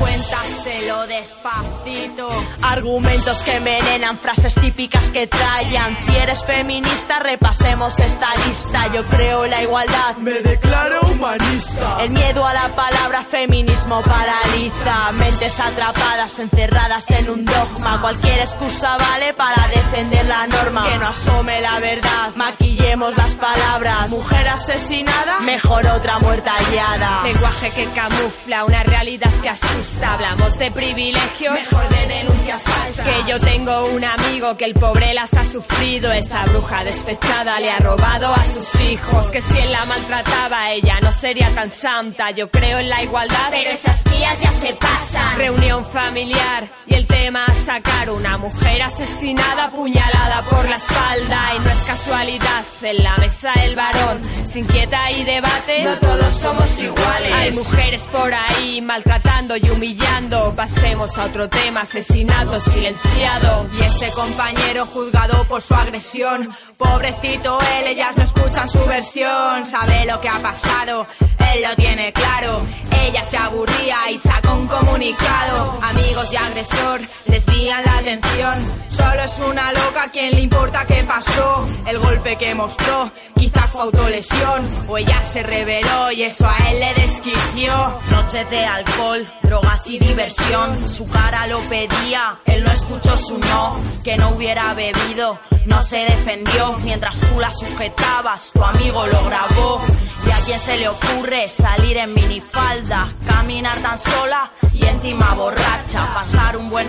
Cuéntaselo 0.00 1.06
despacito. 1.08 2.28
Argumentos 2.62 3.42
que 3.42 3.56
envenenan, 3.56 4.16
frases 4.16 4.54
típicas 4.54 5.04
que 5.08 5.26
tallan. 5.26 5.94
Si 5.94 6.16
eres 6.16 6.42
feminista, 6.42 7.18
repasemos 7.18 7.98
esta 7.98 8.34
lista. 8.46 8.86
Yo 8.94 9.04
creo 9.04 9.44
en 9.44 9.50
la 9.50 9.62
igualdad. 9.62 10.16
Me 10.16 10.40
declaro 10.40 11.00
humanista. 11.02 11.98
El 12.00 12.12
miedo 12.12 12.46
a 12.46 12.54
la 12.54 12.74
palabra 12.74 13.22
feminismo 13.24 14.00
paraliza. 14.00 15.12
Mentes 15.12 15.60
atrapadas, 15.60 16.38
encerradas 16.38 17.10
en 17.10 17.28
un 17.28 17.44
dogma. 17.44 18.00
Cualquier 18.00 18.38
excusa 18.38 18.96
vale 18.96 19.34
para 19.34 19.68
defender 19.68 20.24
la 20.24 20.46
norma. 20.46 20.88
Que 20.88 20.96
no 20.96 21.08
asome 21.08 21.60
la 21.60 21.78
verdad. 21.78 22.32
Maquillemos 22.36 23.14
las 23.18 23.34
palabras. 23.34 24.08
Mujer 24.08 24.48
asesinada, 24.48 25.40
mejor 25.40 25.86
otra 25.88 26.18
muerta 26.20 26.54
hallada. 26.54 27.22
Lenguaje 27.24 27.70
que 27.72 27.84
camufla 27.90 28.64
una 28.64 28.82
realidad 28.82 29.30
que 29.42 29.50
asusta. 29.50 29.89
Hablamos 30.02 30.58
de 30.58 30.70
privilegios, 30.70 31.54
mejor 31.54 31.88
de 31.88 32.06
denuncias 32.06 32.62
falsas. 32.62 33.06
Que 33.06 33.30
yo 33.30 33.40
tengo 33.40 33.86
un 33.86 34.04
amigo 34.04 34.56
que 34.56 34.64
el 34.64 34.74
pobre 34.74 35.14
las 35.14 35.32
ha 35.34 35.44
sufrido. 35.44 36.12
Esa 36.12 36.44
bruja 36.44 36.84
despechada 36.84 37.60
le 37.60 37.70
ha 37.70 37.78
robado 37.78 38.32
a 38.32 38.44
sus 38.44 38.80
hijos. 38.82 39.30
Que 39.30 39.42
si 39.42 39.58
él 39.58 39.72
la 39.72 39.84
maltrataba, 39.84 40.72
ella 40.72 40.98
no 41.02 41.12
sería 41.12 41.54
tan 41.54 41.70
santa. 41.70 42.30
Yo 42.30 42.50
creo 42.50 42.78
en 42.78 42.88
la 42.88 43.02
igualdad, 43.02 43.48
pero 43.50 43.70
esas 43.70 44.02
tías 44.04 44.40
ya 44.40 44.52
se 44.52 44.74
pasan. 44.74 45.38
Reunión 45.38 45.84
familiar 45.84 46.79
y 47.20 47.26
el 47.26 47.32
tema 47.32 47.44
a 47.44 47.54
sacar 47.64 48.10
una 48.10 48.38
mujer 48.38 48.82
asesinada, 48.82 49.64
apuñalada 49.64 50.42
por 50.48 50.68
la 50.68 50.76
espalda. 50.76 51.54
Y 51.56 51.58
no 51.58 51.70
es 51.70 51.84
casualidad, 51.84 52.64
en 52.82 53.02
la 53.02 53.16
mesa 53.16 53.52
el 53.64 53.76
varón 53.76 54.20
se 54.44 54.60
inquieta 54.60 55.10
y 55.12 55.24
debate. 55.24 55.84
No 55.84 55.98
todos 55.98 56.34
somos 56.34 56.80
iguales. 56.80 57.32
Hay 57.32 57.52
mujeres 57.52 58.02
por 58.10 58.32
ahí 58.32 58.80
maltratando 58.80 59.56
y 59.56 59.70
humillando. 59.70 60.54
Pasemos 60.56 61.16
a 61.18 61.24
otro 61.24 61.48
tema, 61.48 61.82
asesinato 61.82 62.58
silenciado. 62.60 63.68
Y 63.78 63.82
ese 63.82 64.10
compañero 64.12 64.86
juzgado 64.86 65.44
por 65.44 65.62
su 65.62 65.74
agresión. 65.74 66.50
Pobrecito 66.76 67.58
él, 67.78 67.88
ellas 67.88 68.16
no 68.16 68.24
escuchan 68.24 68.68
su 68.68 68.84
versión. 68.86 69.66
Sabe 69.66 70.04
lo 70.06 70.20
que 70.20 70.28
ha 70.28 70.40
pasado, 70.40 71.06
él 71.54 71.62
lo 71.62 71.76
tiene 71.76 72.12
claro. 72.12 72.66
Ella 73.02 73.24
se 73.24 73.36
aburría 73.36 74.10
y 74.10 74.18
sacó 74.18 74.54
un 74.54 74.66
comunicado. 74.66 75.78
Amigos 75.82 76.32
y 76.32 76.36
agresor 76.36 77.00
desvían 77.26 77.84
la 77.84 77.98
atención. 77.98 78.80
Solo 78.90 79.22
es 79.22 79.38
una 79.38 79.72
loca 79.72 80.04
a 80.04 80.10
quien 80.10 80.34
le 80.34 80.42
importa 80.42 80.86
qué 80.86 81.02
pasó. 81.04 81.66
El 81.86 81.98
golpe 81.98 82.36
que 82.36 82.54
mostró, 82.54 83.10
quizás 83.36 83.70
su 83.70 83.80
autolesión. 83.80 84.84
O 84.88 84.98
ella 84.98 85.22
se 85.22 85.42
reveló 85.42 86.10
y 86.12 86.22
eso 86.22 86.48
a 86.48 86.70
él 86.70 86.80
le 86.80 86.94
desquició. 86.94 87.72
Noches 88.10 88.50
de 88.50 88.64
alcohol, 88.64 89.26
drogas 89.42 89.88
y 89.88 89.98
diversión. 89.98 90.88
Su 90.88 91.08
cara 91.08 91.46
lo 91.46 91.60
pedía, 91.60 92.38
él 92.46 92.64
no 92.64 92.72
escuchó 92.72 93.16
su 93.16 93.38
no. 93.38 93.76
Que 94.04 94.16
no 94.16 94.30
hubiera 94.30 94.74
bebido, 94.74 95.38
no 95.66 95.82
se 95.82 95.98
defendió. 95.98 96.74
Mientras 96.82 97.20
tú 97.20 97.38
la 97.38 97.52
sujetabas, 97.52 98.50
tu 98.52 98.62
amigo 98.62 99.06
lo 99.06 99.24
grabó. 99.24 99.80
Y 100.26 100.30
a 100.30 100.38
quien 100.44 100.60
se 100.60 100.76
le 100.76 100.88
ocurre 100.88 101.48
salir 101.48 101.96
en 101.96 102.12
minifalda, 102.12 103.14
caminar 103.26 103.80
tan 103.80 103.98
sola 103.98 104.50
y 104.72 104.84
encima 104.84 105.34
borracha, 105.34 106.12
pasar 106.14 106.56
un 106.56 106.70
buen 106.70 106.88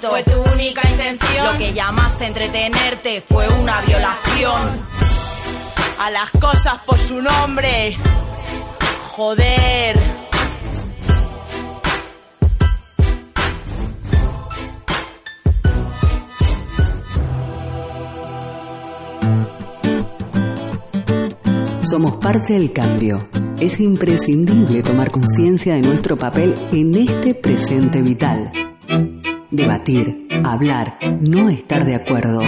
Fue 0.00 0.22
tu 0.22 0.40
única 0.52 0.80
intención. 0.88 1.52
Lo 1.52 1.58
que 1.58 1.74
llamaste 1.74 2.24
entretenerte 2.24 3.20
fue 3.20 3.46
una 3.48 3.82
violación. 3.82 4.80
A 5.98 6.10
las 6.10 6.30
cosas 6.30 6.80
por 6.86 6.98
su 6.98 7.20
nombre. 7.20 7.96
Joder. 9.10 10.00
Somos 21.82 22.16
parte 22.16 22.54
del 22.54 22.72
cambio. 22.72 23.28
Es 23.60 23.78
imprescindible 23.80 24.82
tomar 24.82 25.10
conciencia 25.10 25.74
de 25.74 25.82
nuestro 25.82 26.16
papel 26.16 26.54
en 26.72 26.94
este 26.94 27.34
presente 27.34 28.00
vital. 28.00 28.50
Debatir, 29.50 30.28
hablar, 30.44 30.96
no 31.20 31.50
estar 31.50 31.84
de 31.84 31.96
acuerdo. 31.96 32.40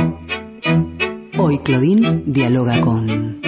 Hoy 1.37 1.59
Claudine 1.59 2.23
dialoga 2.27 2.81
con... 2.81 3.43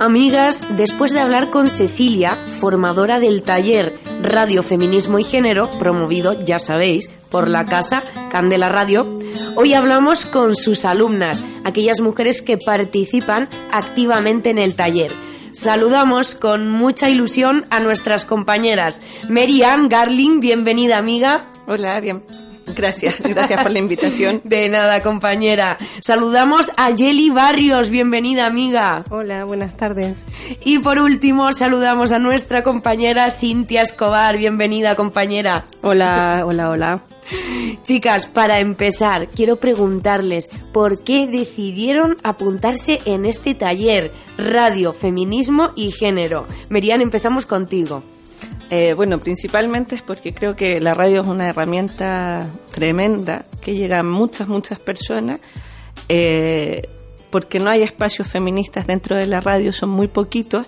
Amigas, 0.00 0.64
después 0.76 1.12
de 1.12 1.20
hablar 1.20 1.50
con 1.50 1.68
Cecilia, 1.68 2.34
formadora 2.34 3.20
del 3.20 3.44
taller 3.44 3.94
Radio 4.20 4.64
Feminismo 4.64 5.20
y 5.20 5.24
Género, 5.24 5.70
promovido, 5.78 6.44
ya 6.44 6.58
sabéis, 6.58 7.08
por 7.30 7.48
la 7.48 7.66
casa 7.66 8.02
Candela 8.32 8.68
Radio, 8.68 9.06
hoy 9.54 9.74
hablamos 9.74 10.26
con 10.26 10.56
sus 10.56 10.84
alumnas, 10.84 11.44
aquellas 11.64 12.00
mujeres 12.00 12.42
que 12.42 12.58
participan 12.58 13.48
activamente 13.70 14.50
en 14.50 14.58
el 14.58 14.74
taller. 14.74 15.12
Saludamos 15.52 16.34
con 16.34 16.68
mucha 16.68 17.08
ilusión 17.08 17.66
a 17.70 17.80
nuestras 17.80 18.24
compañeras. 18.24 19.02
Merian 19.28 19.88
Garling, 19.88 20.40
bienvenida 20.40 20.98
amiga. 20.98 21.46
Hola, 21.66 22.00
bien. 22.00 22.22
Gracias, 22.74 23.16
gracias 23.20 23.62
por 23.62 23.72
la 23.72 23.78
invitación. 23.78 24.40
De 24.44 24.68
nada, 24.68 25.02
compañera. 25.02 25.78
Saludamos 26.00 26.72
a 26.76 26.90
Yeli 26.90 27.30
Barrios, 27.30 27.90
bienvenida 27.90 28.46
amiga. 28.46 29.04
Hola, 29.10 29.44
buenas 29.44 29.76
tardes. 29.76 30.16
Y 30.64 30.78
por 30.78 30.98
último, 30.98 31.52
saludamos 31.52 32.12
a 32.12 32.18
nuestra 32.18 32.62
compañera 32.62 33.30
Cintia 33.30 33.82
Escobar, 33.82 34.36
bienvenida 34.36 34.94
compañera. 34.94 35.64
Hola, 35.82 36.44
hola, 36.46 36.70
hola. 36.70 37.02
Chicas, 37.82 38.26
para 38.26 38.60
empezar, 38.60 39.28
quiero 39.28 39.56
preguntarles 39.56 40.50
por 40.72 41.02
qué 41.02 41.26
decidieron 41.26 42.16
apuntarse 42.22 43.00
en 43.04 43.26
este 43.26 43.54
taller 43.54 44.12
Radio, 44.38 44.92
Feminismo 44.92 45.72
y 45.76 45.92
Género. 45.92 46.46
Merian, 46.68 47.00
empezamos 47.00 47.46
contigo. 47.46 48.02
Eh, 48.70 48.94
bueno, 48.94 49.18
principalmente 49.18 49.96
es 49.96 50.02
porque 50.02 50.32
creo 50.32 50.54
que 50.54 50.80
la 50.80 50.94
radio 50.94 51.22
es 51.22 51.26
una 51.26 51.48
herramienta 51.48 52.48
tremenda 52.72 53.44
que 53.60 53.74
llega 53.74 53.98
a 54.00 54.02
muchas, 54.04 54.48
muchas 54.48 54.78
personas. 54.78 55.40
Eh, 56.08 56.82
porque 57.30 57.58
no 57.60 57.70
hay 57.70 57.82
espacios 57.82 58.28
feministas 58.28 58.86
dentro 58.86 59.16
de 59.16 59.26
la 59.26 59.40
radio, 59.40 59.72
son 59.72 59.90
muy 59.90 60.08
poquitos. 60.08 60.66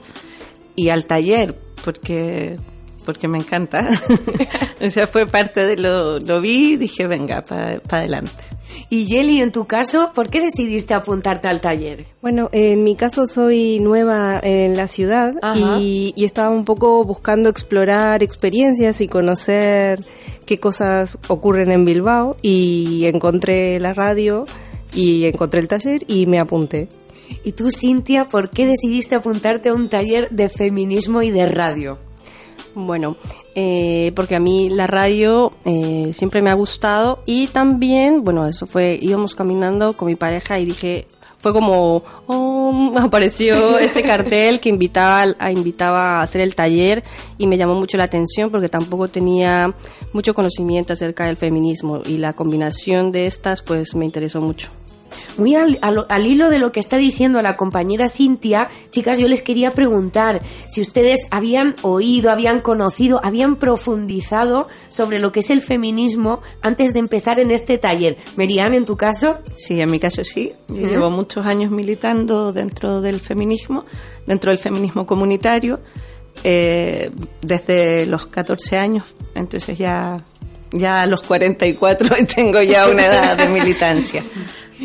Y 0.74 0.88
al 0.88 1.06
taller, 1.06 1.56
porque 1.84 2.56
porque 3.04 3.28
me 3.28 3.38
encanta. 3.38 3.88
o 4.80 4.90
sea, 4.90 5.06
fue 5.06 5.26
parte 5.26 5.66
de 5.66 5.76
lo, 5.76 6.18
lo 6.18 6.40
vi 6.40 6.72
y 6.72 6.76
dije, 6.76 7.06
venga, 7.06 7.42
para 7.42 7.80
adelante. 7.90 8.44
Y 8.88 9.06
Yeli, 9.06 9.40
en 9.40 9.52
tu 9.52 9.66
caso, 9.66 10.12
¿por 10.14 10.28
qué 10.28 10.40
decidiste 10.40 10.94
apuntarte 10.94 11.48
al 11.48 11.60
taller? 11.60 12.06
Bueno, 12.20 12.48
en 12.52 12.84
mi 12.84 12.94
caso 12.96 13.26
soy 13.26 13.78
nueva 13.80 14.40
en 14.42 14.76
la 14.76 14.88
ciudad 14.88 15.32
y, 15.54 16.12
y, 16.16 16.24
estaba 16.24 16.50
un 16.50 16.64
poco 16.64 17.04
buscando 17.04 17.48
explorar 17.48 18.22
experiencias 18.22 19.00
y 19.00 19.08
conocer 19.08 20.04
qué 20.46 20.58
cosas 20.58 21.18
ocurren 21.28 21.70
en 21.70 21.84
Bilbao 21.84 22.36
y 22.42 23.04
encontré 23.06 23.80
la 23.80 23.94
radio 23.94 24.44
y 24.94 25.24
encontré 25.24 25.60
el 25.60 25.68
taller 25.68 26.04
y 26.06 26.26
me 26.26 26.38
apunté. 26.38 26.88
¿Y 27.44 27.52
tú, 27.52 27.70
Cintia, 27.70 28.26
por 28.26 28.50
qué 28.50 28.66
decidiste 28.66 29.14
apuntarte 29.14 29.70
a 29.70 29.74
un 29.74 29.88
taller 29.88 30.28
de 30.30 30.48
feminismo 30.48 31.22
y 31.22 31.30
de 31.30 31.48
radio? 31.48 31.98
Bueno, 32.74 33.16
eh, 33.54 34.12
porque 34.16 34.34
a 34.34 34.40
mí 34.40 34.70
la 34.70 34.86
radio 34.86 35.52
eh, 35.64 36.10
siempre 36.14 36.40
me 36.40 36.50
ha 36.50 36.54
gustado 36.54 37.22
y 37.26 37.48
también, 37.48 38.24
bueno, 38.24 38.46
eso 38.46 38.66
fue, 38.66 38.98
íbamos 39.00 39.34
caminando 39.34 39.92
con 39.94 40.08
mi 40.08 40.14
pareja 40.14 40.58
y 40.58 40.64
dije, 40.64 41.06
fue 41.42 41.52
como, 41.52 42.02
oh, 42.26 42.94
apareció 42.98 43.78
este 43.78 44.02
cartel 44.04 44.60
que 44.60 44.70
invitaba 44.70 45.26
a, 45.38 45.52
invitaba 45.52 46.20
a 46.20 46.22
hacer 46.22 46.40
el 46.40 46.54
taller 46.54 47.02
y 47.36 47.46
me 47.46 47.58
llamó 47.58 47.74
mucho 47.74 47.98
la 47.98 48.04
atención 48.04 48.50
porque 48.50 48.68
tampoco 48.68 49.08
tenía 49.08 49.74
mucho 50.12 50.32
conocimiento 50.32 50.94
acerca 50.94 51.26
del 51.26 51.36
feminismo 51.36 52.00
y 52.06 52.16
la 52.16 52.32
combinación 52.32 53.12
de 53.12 53.26
estas 53.26 53.60
pues 53.60 53.94
me 53.94 54.04
interesó 54.04 54.40
mucho. 54.40 54.70
Muy 55.36 55.54
al, 55.54 55.78
al, 55.80 56.26
hilo 56.26 56.50
de 56.50 56.58
lo 56.58 56.72
que 56.72 56.80
está 56.80 56.96
diciendo 56.96 57.42
la 57.42 57.56
compañera 57.56 58.08
Cintia, 58.08 58.68
chicas, 58.90 59.18
yo 59.18 59.28
les 59.28 59.42
quería 59.42 59.72
preguntar 59.72 60.42
si 60.68 60.80
ustedes 60.80 61.26
habían 61.30 61.74
oído, 61.82 62.30
habían 62.30 62.60
conocido, 62.60 63.20
habían 63.22 63.56
profundizado 63.56 64.68
sobre 64.88 65.18
lo 65.18 65.32
que 65.32 65.40
es 65.40 65.50
el 65.50 65.60
feminismo 65.60 66.40
antes 66.62 66.92
de 66.92 67.00
empezar 67.00 67.40
en 67.40 67.50
este 67.50 67.78
taller. 67.78 68.16
Merian, 68.36 68.74
¿en 68.74 68.84
tu 68.84 68.96
caso? 68.96 69.38
Sí, 69.54 69.80
en 69.80 69.90
mi 69.90 69.98
caso 69.98 70.24
sí. 70.24 70.52
Yo 70.68 70.86
llevo 70.86 71.10
muchos 71.10 71.46
años 71.46 71.70
militando 71.70 72.52
dentro 72.52 73.00
del 73.00 73.20
feminismo, 73.20 73.84
dentro 74.26 74.50
del 74.50 74.58
feminismo 74.58 75.06
comunitario, 75.06 75.80
eh, 76.44 77.10
desde 77.40 78.06
los 78.06 78.26
14 78.26 78.76
años, 78.76 79.04
entonces 79.34 79.78
ya, 79.78 80.24
ya 80.72 81.02
a 81.02 81.06
los 81.06 81.22
44 81.22 82.16
tengo 82.34 82.60
ya 82.62 82.88
una 82.88 83.06
edad 83.06 83.36
de 83.36 83.48
militancia. 83.48 84.24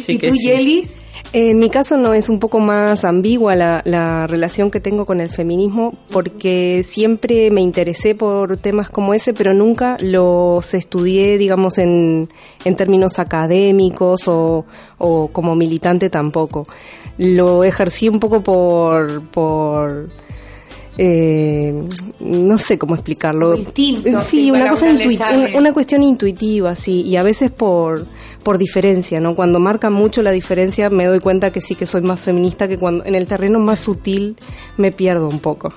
¿Y 0.08 0.18
tú, 0.18 0.36
Yelis? 0.36 1.02
En 1.34 1.60
mi 1.60 1.70
caso 1.70 1.98
no 1.98 2.14
es 2.14 2.30
un 2.30 2.40
poco 2.40 2.60
más 2.60 3.04
ambigua 3.04 3.56
la, 3.56 3.82
la, 3.86 4.28
relación 4.28 4.72
que 4.72 4.80
tengo 4.80 5.06
con 5.06 5.20
el 5.20 5.30
feminismo 5.30 5.94
porque 6.10 6.84
siempre 6.84 7.52
me 7.52 7.62
interesé 7.62 8.16
por 8.16 8.58
temas 8.58 8.90
como 8.90 9.14
ese, 9.14 9.34
pero 9.34 9.54
nunca 9.54 9.98
los 10.00 10.74
estudié, 10.74 11.38
digamos, 11.38 11.80
en, 11.80 12.30
en 12.64 12.76
términos 12.76 13.20
académicos 13.20 14.28
o, 14.28 14.66
o 14.98 15.28
como 15.28 15.56
militante 15.56 16.10
tampoco. 16.10 16.66
Lo 17.18 17.64
ejercí 17.64 18.10
un 18.10 18.20
poco 18.20 18.42
por... 18.42 19.24
por 19.30 20.27
eh, 21.00 21.74
no 22.20 22.58
sé 22.58 22.80
cómo 22.80 22.96
explicarlo. 22.96 23.56
Instinto, 23.56 24.20
sí, 24.22 24.50
una, 24.50 24.70
cosa 24.70 24.88
una, 25.56 25.72
cuestión 25.72 26.02
intuitiva, 26.02 26.76
sí, 26.76 27.02
y 27.04 27.16
a 27.18 27.24
veces 27.24 27.52
por, 27.52 28.08
por 28.44 28.58
diferencia, 28.58 29.20
¿no? 29.20 29.36
Cuando 29.36 29.60
marca 29.60 29.92
mucho 29.92 30.24
la 30.24 30.32
diferencia 30.32 30.90
me 30.90 31.06
doy 31.06 31.20
cuenta 31.20 31.52
que 31.52 31.62
sí 31.62 31.76
que 31.76 31.86
soy 31.86 32.02
más 32.02 32.20
feminista 32.20 32.68
que 32.68 32.78
cuando 32.78 33.06
en 33.06 33.14
el 33.14 33.28
terreno 33.28 33.60
más 33.60 33.80
sutil 33.80 34.38
me 34.78 34.92
pierdo 34.92 35.28
un 35.28 35.40
poco. 35.40 35.70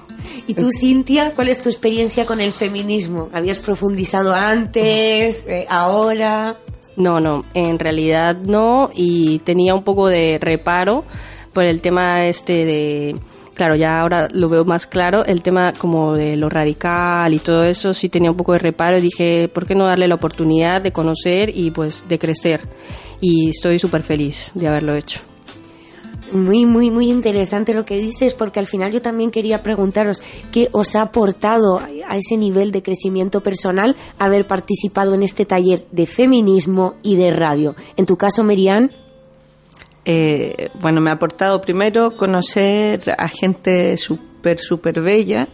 ¿Y 0.46 0.54
tú, 0.54 0.70
Cintia, 0.72 1.34
cuál 1.34 1.48
es 1.48 1.60
tu 1.60 1.68
experiencia 1.68 2.24
con 2.24 2.40
el 2.40 2.52
feminismo? 2.52 3.28
¿Habías 3.32 3.58
profundizado 3.58 4.34
antes, 4.34 5.44
eh, 5.46 5.66
ahora? 5.68 6.56
No, 6.96 7.20
no, 7.20 7.44
en 7.54 7.78
realidad 7.78 8.36
no, 8.36 8.90
y 8.94 9.40
tenía 9.40 9.74
un 9.74 9.84
poco 9.84 10.08
de 10.08 10.38
reparo 10.40 11.04
por 11.52 11.64
el 11.64 11.80
tema 11.80 12.26
este 12.26 12.64
de 12.64 13.16
claro, 13.60 13.76
ya 13.76 14.00
ahora 14.00 14.26
lo 14.32 14.48
veo 14.48 14.64
más 14.64 14.86
claro, 14.86 15.22
el 15.26 15.42
tema 15.42 15.74
como 15.76 16.14
de 16.14 16.34
lo 16.34 16.48
radical 16.48 17.34
y 17.34 17.38
todo 17.40 17.64
eso, 17.64 17.92
sí 17.92 18.08
tenía 18.08 18.30
un 18.30 18.36
poco 18.38 18.54
de 18.54 18.58
reparo 18.58 18.96
y 18.96 19.02
dije, 19.02 19.50
¿por 19.52 19.66
qué 19.66 19.74
no 19.74 19.84
darle 19.84 20.08
la 20.08 20.14
oportunidad 20.14 20.80
de 20.80 20.92
conocer 20.92 21.54
y 21.54 21.70
pues 21.70 22.04
de 22.08 22.18
crecer? 22.18 22.62
Y 23.20 23.50
estoy 23.50 23.78
súper 23.78 24.02
feliz 24.02 24.52
de 24.54 24.66
haberlo 24.66 24.94
hecho. 24.94 25.20
Muy, 26.32 26.64
muy, 26.64 26.90
muy 26.90 27.10
interesante 27.10 27.74
lo 27.74 27.84
que 27.84 27.98
dices, 27.98 28.32
porque 28.32 28.60
al 28.60 28.66
final 28.66 28.92
yo 28.92 29.02
también 29.02 29.30
quería 29.30 29.62
preguntaros 29.62 30.22
qué 30.50 30.70
os 30.72 30.96
ha 30.96 31.02
aportado 31.02 31.82
a 32.08 32.16
ese 32.16 32.38
nivel 32.38 32.70
de 32.70 32.82
crecimiento 32.82 33.42
personal 33.42 33.94
haber 34.18 34.46
participado 34.46 35.12
en 35.12 35.22
este 35.22 35.44
taller 35.44 35.84
de 35.92 36.06
feminismo 36.06 36.94
y 37.02 37.16
de 37.16 37.30
radio. 37.30 37.76
En 37.98 38.06
tu 38.06 38.16
caso, 38.16 38.42
Merian. 38.42 38.90
Eh, 40.12 40.70
bueno, 40.80 41.00
me 41.00 41.10
ha 41.10 41.12
aportado 41.12 41.60
primero 41.60 42.10
conocer 42.10 43.14
a 43.16 43.28
gente 43.28 43.96
súper, 43.96 44.58
súper 44.58 45.00
bella. 45.02 45.46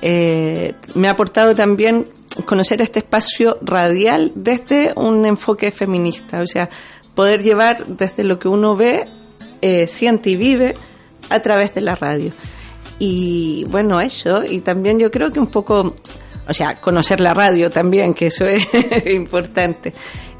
Eh, 0.00 0.72
me 0.94 1.08
ha 1.08 1.10
aportado 1.10 1.54
también 1.54 2.06
conocer 2.46 2.80
este 2.80 3.00
espacio 3.00 3.58
radial 3.60 4.32
desde 4.34 4.94
un 4.96 5.26
enfoque 5.26 5.70
feminista, 5.70 6.40
o 6.40 6.46
sea, 6.46 6.70
poder 7.14 7.42
llevar 7.42 7.86
desde 7.86 8.24
lo 8.24 8.38
que 8.38 8.48
uno 8.48 8.76
ve, 8.76 9.04
eh, 9.60 9.86
siente 9.86 10.30
y 10.30 10.36
vive 10.36 10.74
a 11.28 11.40
través 11.40 11.74
de 11.74 11.82
la 11.82 11.94
radio. 11.94 12.32
Y 12.98 13.66
bueno, 13.68 14.00
eso, 14.00 14.42
y 14.42 14.62
también 14.62 14.98
yo 14.98 15.10
creo 15.10 15.30
que 15.32 15.38
un 15.38 15.48
poco, 15.48 15.94
o 16.48 16.54
sea, 16.54 16.76
conocer 16.76 17.20
la 17.20 17.34
radio 17.34 17.68
también, 17.68 18.14
que 18.14 18.28
eso 18.28 18.46
es 18.46 18.66
importante 19.06 19.92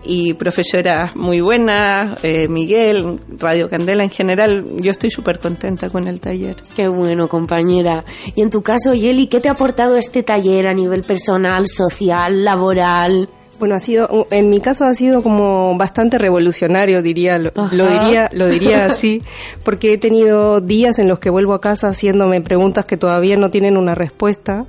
y 0.08 0.32
profesoras 0.34 1.14
muy 1.14 1.42
buenas, 1.42 2.24
eh, 2.24 2.48
Miguel, 2.48 3.20
Radio 3.38 3.68
Candela 3.68 4.02
en 4.02 4.10
general. 4.10 4.64
Yo 4.76 4.90
estoy 4.90 5.10
súper 5.10 5.38
contenta 5.38 5.90
con 5.90 6.08
el 6.08 6.18
taller. 6.18 6.56
Qué 6.74 6.88
bueno, 6.88 7.28
compañera. 7.28 8.04
Y 8.34 8.40
en 8.40 8.48
tu 8.48 8.62
caso, 8.62 8.94
Yeli, 8.94 9.26
¿qué 9.26 9.40
te 9.40 9.50
ha 9.50 9.52
aportado 9.52 9.96
este 9.98 10.22
taller 10.22 10.66
a 10.66 10.72
nivel 10.72 11.02
personal, 11.02 11.68
social, 11.68 12.42
laboral? 12.42 13.28
Bueno, 13.58 13.74
ha 13.74 13.80
sido, 13.80 14.26
en 14.30 14.48
mi 14.48 14.60
caso 14.60 14.84
ha 14.84 14.94
sido 14.94 15.22
como 15.22 15.76
bastante 15.76 16.16
revolucionario, 16.16 17.02
diría, 17.02 17.38
lo, 17.38 17.50
diría, 17.70 18.30
lo 18.32 18.46
diría 18.46 18.86
así, 18.90 19.22
porque 19.62 19.92
he 19.92 19.98
tenido 19.98 20.60
días 20.60 20.98
en 20.98 21.08
los 21.08 21.18
que 21.18 21.28
vuelvo 21.28 21.52
a 21.52 21.60
casa 21.60 21.88
haciéndome 21.88 22.40
preguntas 22.40 22.86
que 22.86 22.96
todavía 22.96 23.36
no 23.36 23.50
tienen 23.50 23.76
una 23.76 23.94
respuesta. 23.94 24.64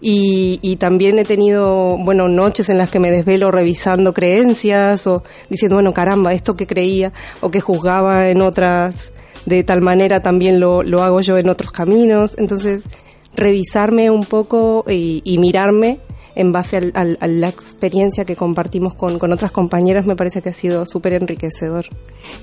Y, 0.00 0.58
y, 0.62 0.76
también 0.76 1.18
he 1.18 1.24
tenido, 1.24 1.96
bueno, 1.98 2.28
noches 2.28 2.68
en 2.68 2.78
las 2.78 2.90
que 2.90 2.98
me 2.98 3.10
desvelo 3.10 3.50
revisando 3.50 4.12
creencias 4.12 5.06
o 5.06 5.22
diciendo, 5.48 5.76
bueno, 5.76 5.92
caramba, 5.92 6.32
esto 6.32 6.56
que 6.56 6.66
creía 6.66 7.12
o 7.40 7.50
que 7.50 7.60
juzgaba 7.60 8.28
en 8.28 8.42
otras, 8.42 9.12
de 9.46 9.64
tal 9.64 9.80
manera 9.80 10.20
también 10.20 10.60
lo, 10.60 10.82
lo 10.82 11.02
hago 11.02 11.20
yo 11.20 11.38
en 11.38 11.48
otros 11.48 11.72
caminos. 11.72 12.34
Entonces, 12.38 12.82
revisarme 13.34 14.10
un 14.10 14.24
poco 14.24 14.84
y, 14.88 15.22
y 15.24 15.38
mirarme 15.38 16.00
en 16.34 16.52
base 16.52 16.92
a 16.94 17.04
la 17.26 17.48
experiencia 17.48 18.24
que 18.24 18.36
compartimos 18.36 18.94
con, 18.94 19.18
con, 19.18 19.32
otras 19.32 19.52
compañeras, 19.52 20.06
me 20.06 20.16
parece 20.16 20.42
que 20.42 20.50
ha 20.50 20.54
sido 20.54 20.86
súper 20.86 21.14
enriquecedor. 21.14 21.86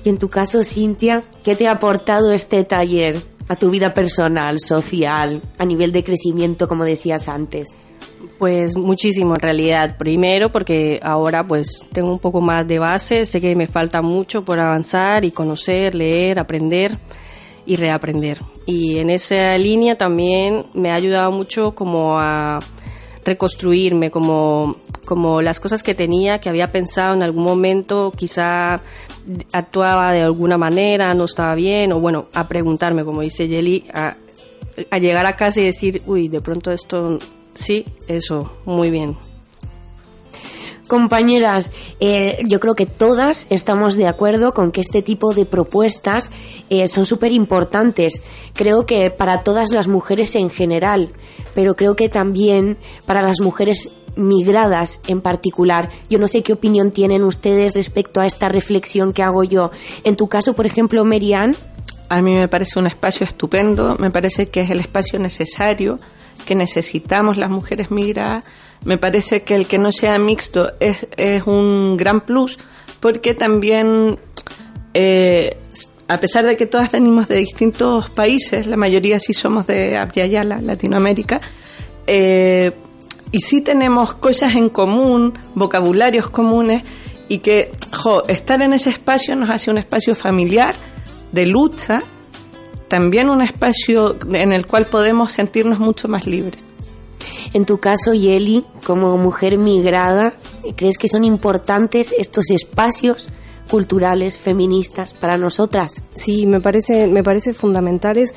Y 0.04 0.08
en 0.08 0.18
tu 0.18 0.28
caso, 0.28 0.62
Cintia, 0.64 1.24
¿qué 1.42 1.56
te 1.56 1.66
ha 1.66 1.72
aportado 1.72 2.32
este 2.32 2.64
taller 2.64 3.20
a 3.48 3.56
tu 3.56 3.70
vida 3.70 3.92
personal, 3.92 4.60
social, 4.60 5.42
a 5.58 5.64
nivel 5.64 5.90
de 5.90 6.04
crecimiento, 6.04 6.68
como 6.68 6.84
decías 6.84 7.28
antes? 7.28 7.76
Pues 8.38 8.76
muchísimo 8.76 9.34
en 9.34 9.40
realidad. 9.40 9.96
Primero 9.98 10.50
porque 10.50 11.00
ahora 11.02 11.46
pues 11.46 11.84
tengo 11.92 12.10
un 12.12 12.18
poco 12.18 12.40
más 12.40 12.66
de 12.66 12.78
base, 12.78 13.26
sé 13.26 13.40
que 13.40 13.54
me 13.56 13.66
falta 13.66 14.02
mucho 14.02 14.44
por 14.44 14.60
avanzar 14.60 15.24
y 15.24 15.30
conocer, 15.30 15.94
leer, 15.94 16.38
aprender 16.38 16.96
y 17.66 17.76
reaprender. 17.76 18.40
Y 18.66 18.98
en 18.98 19.10
esa 19.10 19.58
línea 19.58 19.96
también 19.96 20.66
me 20.72 20.90
ha 20.90 20.94
ayudado 20.94 21.32
mucho 21.32 21.74
como 21.74 22.18
a 22.18 22.60
reconstruirme, 23.24 24.10
como, 24.10 24.76
como 25.04 25.42
las 25.42 25.60
cosas 25.60 25.82
que 25.82 25.94
tenía, 25.94 26.40
que 26.40 26.48
había 26.48 26.72
pensado 26.72 27.14
en 27.14 27.22
algún 27.22 27.44
momento, 27.44 28.12
quizá 28.16 28.80
actuaba 29.52 30.12
de 30.12 30.22
alguna 30.22 30.58
manera, 30.58 31.14
no 31.14 31.24
estaba 31.24 31.54
bien, 31.54 31.92
o 31.92 32.00
bueno, 32.00 32.26
a 32.34 32.48
preguntarme, 32.48 33.04
como 33.04 33.20
dice 33.20 33.48
Jelly, 33.48 33.84
a, 33.92 34.16
a 34.90 34.98
llegar 34.98 35.26
a 35.26 35.36
casa 35.36 35.60
y 35.60 35.64
decir, 35.64 36.02
uy, 36.06 36.28
de 36.28 36.40
pronto 36.40 36.72
esto, 36.72 37.18
sí, 37.54 37.84
eso, 38.06 38.52
muy 38.64 38.90
bien. 38.90 39.16
Compañeras, 40.90 41.70
eh, 42.00 42.38
yo 42.48 42.58
creo 42.58 42.74
que 42.74 42.84
todas 42.84 43.46
estamos 43.48 43.94
de 43.94 44.08
acuerdo 44.08 44.52
con 44.52 44.72
que 44.72 44.80
este 44.80 45.02
tipo 45.02 45.32
de 45.32 45.46
propuestas 45.46 46.32
eh, 46.68 46.88
son 46.88 47.06
súper 47.06 47.30
importantes. 47.30 48.20
Creo 48.54 48.86
que 48.86 49.08
para 49.12 49.44
todas 49.44 49.70
las 49.70 49.86
mujeres 49.86 50.34
en 50.34 50.50
general, 50.50 51.10
pero 51.54 51.76
creo 51.76 51.94
que 51.94 52.08
también 52.08 52.76
para 53.06 53.20
las 53.20 53.40
mujeres 53.40 53.92
migradas 54.16 55.00
en 55.06 55.20
particular. 55.20 55.90
Yo 56.10 56.18
no 56.18 56.26
sé 56.26 56.42
qué 56.42 56.54
opinión 56.54 56.90
tienen 56.90 57.22
ustedes 57.22 57.74
respecto 57.74 58.20
a 58.20 58.26
esta 58.26 58.48
reflexión 58.48 59.12
que 59.12 59.22
hago 59.22 59.44
yo. 59.44 59.70
En 60.02 60.16
tu 60.16 60.26
caso, 60.26 60.54
por 60.54 60.66
ejemplo, 60.66 61.04
Merian. 61.04 61.54
A 62.08 62.20
mí 62.20 62.34
me 62.34 62.48
parece 62.48 62.80
un 62.80 62.88
espacio 62.88 63.24
estupendo, 63.24 63.94
me 64.00 64.10
parece 64.10 64.48
que 64.48 64.62
es 64.62 64.70
el 64.70 64.80
espacio 64.80 65.20
necesario 65.20 65.98
que 66.44 66.56
necesitamos 66.56 67.36
las 67.36 67.48
mujeres 67.48 67.92
migradas 67.92 68.42
me 68.84 68.98
parece 68.98 69.42
que 69.42 69.54
el 69.54 69.66
que 69.66 69.78
no 69.78 69.92
sea 69.92 70.18
mixto 70.18 70.72
es, 70.80 71.06
un 71.46 71.96
gran 71.96 72.22
plus 72.22 72.58
porque 73.00 73.34
también, 73.34 74.18
eh, 74.94 75.56
a 76.08 76.18
pesar 76.18 76.44
de 76.44 76.56
que 76.56 76.66
todas 76.66 76.90
venimos 76.90 77.28
de 77.28 77.36
distintos 77.36 78.10
países, 78.10 78.66
la 78.66 78.76
mayoría 78.76 79.18
sí 79.18 79.32
somos 79.32 79.66
de 79.66 79.96
Abya 79.96 80.44
Latinoamérica, 80.44 81.40
eh, 82.06 82.72
y 83.32 83.40
sí 83.40 83.60
tenemos 83.60 84.14
cosas 84.14 84.54
en 84.56 84.68
común, 84.68 85.34
vocabularios 85.54 86.28
comunes, 86.28 86.82
y 87.28 87.38
que 87.38 87.70
jo, 87.92 88.26
estar 88.26 88.60
en 88.60 88.72
ese 88.72 88.90
espacio 88.90 89.36
nos 89.36 89.50
hace 89.50 89.70
un 89.70 89.78
espacio 89.78 90.14
familiar, 90.14 90.74
de 91.32 91.46
lucha, 91.46 92.02
también 92.88 93.30
un 93.30 93.40
espacio 93.40 94.18
en 94.32 94.52
el 94.52 94.66
cual 94.66 94.86
podemos 94.86 95.32
sentirnos 95.32 95.78
mucho 95.78 96.08
más 96.08 96.26
libres. 96.26 96.69
En 97.52 97.64
tu 97.64 97.78
caso, 97.78 98.12
Yeli, 98.12 98.64
como 98.84 99.16
mujer 99.16 99.58
migrada, 99.58 100.34
¿crees 100.76 100.98
que 100.98 101.08
son 101.08 101.24
importantes 101.24 102.14
estos 102.16 102.50
espacios 102.50 103.28
culturales 103.70 104.38
feministas 104.38 105.14
para 105.14 105.36
nosotras? 105.36 106.02
Sí, 106.14 106.46
me 106.46 106.60
parece, 106.60 107.06
me 107.06 107.22
parece 107.22 107.54
fundamentales 107.54 108.34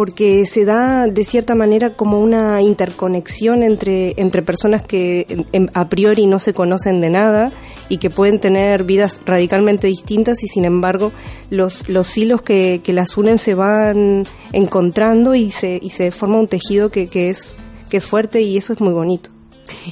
porque 0.00 0.46
se 0.46 0.64
da 0.64 1.08
de 1.08 1.24
cierta 1.24 1.54
manera 1.54 1.90
como 1.90 2.20
una 2.20 2.62
interconexión 2.62 3.62
entre, 3.62 4.14
entre 4.16 4.42
personas 4.42 4.82
que 4.82 5.44
a 5.74 5.88
priori 5.88 6.26
no 6.26 6.38
se 6.38 6.54
conocen 6.54 7.00
de 7.00 7.10
nada 7.10 7.52
y 7.88 7.98
que 7.98 8.08
pueden 8.08 8.40
tener 8.40 8.84
vidas 8.84 9.20
radicalmente 9.26 9.88
distintas 9.88 10.42
y 10.42 10.48
sin 10.48 10.64
embargo 10.64 11.12
los, 11.50 11.88
los 11.88 12.16
hilos 12.16 12.40
que, 12.42 12.80
que 12.82 12.92
las 12.92 13.16
unen 13.18 13.36
se 13.36 13.54
van 13.54 14.26
encontrando 14.52 15.34
y 15.34 15.50
se, 15.50 15.78
y 15.82 15.90
se 15.90 16.12
forma 16.12 16.38
un 16.38 16.48
tejido 16.48 16.90
que, 16.90 17.08
que 17.08 17.30
es 17.30 17.54
que 17.90 17.98
es 17.98 18.04
fuerte 18.04 18.40
y 18.40 18.56
eso 18.56 18.72
es 18.72 18.80
muy 18.80 18.94
bonito. 18.94 19.30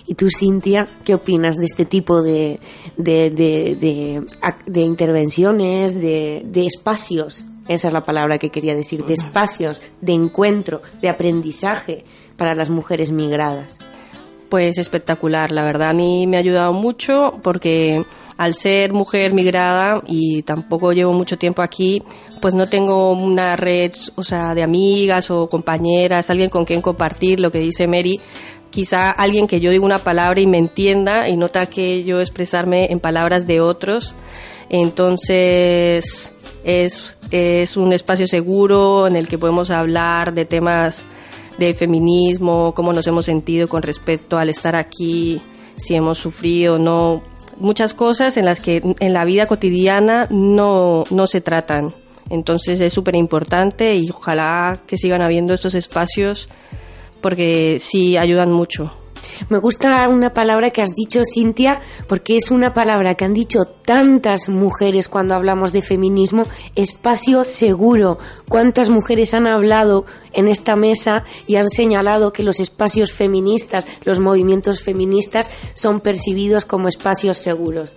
¿Y 0.06 0.14
tú, 0.14 0.28
Cintia, 0.30 0.88
qué 1.04 1.14
opinas 1.14 1.56
de 1.56 1.66
este 1.66 1.84
tipo 1.84 2.22
de, 2.22 2.58
de, 2.96 3.30
de, 3.30 4.24
de, 4.66 4.80
intervenciones, 4.80 6.00
de, 6.00 6.42
de 6.46 6.66
espacios? 6.66 7.44
Esa 7.68 7.88
es 7.88 7.94
la 7.94 8.04
palabra 8.04 8.38
que 8.38 8.50
quería 8.50 8.74
decir, 8.74 9.04
de 9.04 9.14
espacios 9.14 9.82
de 10.00 10.14
encuentro, 10.14 10.80
de 11.02 11.10
aprendizaje 11.10 12.04
para 12.36 12.54
las 12.54 12.70
mujeres 12.70 13.12
migradas. 13.12 13.76
Pues 14.48 14.78
espectacular, 14.78 15.52
la 15.52 15.64
verdad 15.64 15.90
a 15.90 15.92
mí 15.92 16.26
me 16.26 16.36
ha 16.36 16.40
ayudado 16.40 16.72
mucho 16.72 17.38
porque 17.42 18.04
al 18.38 18.54
ser 18.54 18.92
mujer 18.92 19.34
migrada 19.34 20.00
y 20.06 20.42
tampoco 20.42 20.92
llevo 20.92 21.12
mucho 21.12 21.36
tiempo 21.36 21.60
aquí, 21.60 22.02
pues 22.40 22.54
no 22.54 22.68
tengo 22.68 23.12
una 23.12 23.56
red, 23.56 23.92
o 24.14 24.22
sea, 24.22 24.54
de 24.54 24.62
amigas 24.62 25.30
o 25.30 25.48
compañeras, 25.48 26.30
alguien 26.30 26.48
con 26.48 26.64
quien 26.64 26.80
compartir 26.80 27.40
lo 27.40 27.50
que 27.50 27.58
dice 27.58 27.86
Mary. 27.86 28.20
Quizá 28.70 29.10
alguien 29.10 29.48
que 29.48 29.60
yo 29.60 29.70
diga 29.70 29.84
una 29.84 29.98
palabra 29.98 30.40
y 30.40 30.46
me 30.46 30.58
entienda 30.58 31.28
y 31.28 31.36
nota 31.36 31.66
que 31.66 32.04
yo 32.04 32.20
expresarme 32.20 32.92
en 32.92 33.00
palabras 33.00 33.46
de 33.46 33.60
otros. 33.60 34.14
Entonces, 34.68 36.32
es, 36.64 37.16
es 37.30 37.76
un 37.76 37.92
espacio 37.92 38.26
seguro 38.26 39.08
en 39.08 39.16
el 39.16 39.26
que 39.26 39.38
podemos 39.38 39.70
hablar 39.70 40.32
de 40.32 40.44
temas 40.44 41.06
de 41.58 41.74
feminismo, 41.74 42.72
cómo 42.74 42.92
nos 42.92 43.06
hemos 43.06 43.24
sentido 43.24 43.68
con 43.68 43.82
respecto 43.82 44.38
al 44.38 44.48
estar 44.48 44.76
aquí, 44.76 45.40
si 45.76 45.94
hemos 45.94 46.18
sufrido 46.18 46.76
o 46.76 46.78
no 46.78 47.22
muchas 47.58 47.94
cosas 47.94 48.36
en 48.36 48.44
las 48.44 48.60
que 48.60 48.82
en 49.00 49.12
la 49.12 49.24
vida 49.24 49.46
cotidiana 49.46 50.26
no, 50.30 51.04
no 51.10 51.26
se 51.26 51.40
tratan. 51.40 51.94
Entonces 52.30 52.80
es 52.80 52.92
súper 52.92 53.14
importante 53.14 53.94
y 53.94 54.10
ojalá 54.10 54.80
que 54.86 54.98
sigan 54.98 55.22
habiendo 55.22 55.54
estos 55.54 55.74
espacios 55.74 56.48
porque 57.20 57.78
sí 57.80 58.16
ayudan 58.16 58.52
mucho. 58.52 58.92
Me 59.48 59.58
gusta 59.58 60.08
una 60.08 60.32
palabra 60.32 60.70
que 60.70 60.82
has 60.82 60.90
dicho, 60.90 61.22
Cintia, 61.24 61.80
porque 62.06 62.36
es 62.36 62.50
una 62.50 62.72
palabra 62.72 63.14
que 63.14 63.24
han 63.24 63.34
dicho 63.34 63.64
tantas 63.64 64.48
mujeres 64.48 65.08
cuando 65.08 65.34
hablamos 65.34 65.72
de 65.72 65.82
feminismo, 65.82 66.44
espacio 66.74 67.44
seguro. 67.44 68.18
¿Cuántas 68.48 68.88
mujeres 68.90 69.34
han 69.34 69.46
hablado 69.46 70.04
en 70.32 70.48
esta 70.48 70.76
mesa 70.76 71.24
y 71.46 71.56
han 71.56 71.68
señalado 71.68 72.32
que 72.32 72.42
los 72.42 72.60
espacios 72.60 73.12
feministas, 73.12 73.86
los 74.04 74.20
movimientos 74.20 74.82
feministas, 74.82 75.50
son 75.74 76.00
percibidos 76.00 76.64
como 76.66 76.88
espacios 76.88 77.38
seguros? 77.38 77.96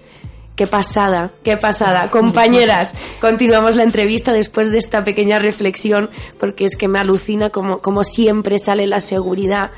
Qué 0.56 0.68
pasada, 0.68 1.32
qué 1.44 1.58
pasada. 1.58 2.10
Compañeras, 2.12 2.94
continuamos 3.20 3.76
la 3.76 3.84
entrevista 3.84 4.32
después 4.32 4.70
de 4.72 4.78
esta 4.78 5.04
pequeña 5.04 5.40
reflexión, 5.40 6.10
porque 6.40 6.66
es 6.66 6.76
que 6.76 6.88
me 6.88 7.00
alucina 7.00 7.50
como, 7.50 7.80
como 7.80 8.04
siempre 8.04 8.60
sale 8.60 8.86
la 8.86 9.00
seguridad 9.00 9.72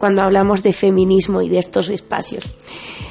cuando 0.00 0.22
hablamos 0.22 0.62
de 0.62 0.72
feminismo 0.72 1.42
y 1.42 1.50
de 1.50 1.58
estos 1.58 1.90
espacios. 1.90 2.48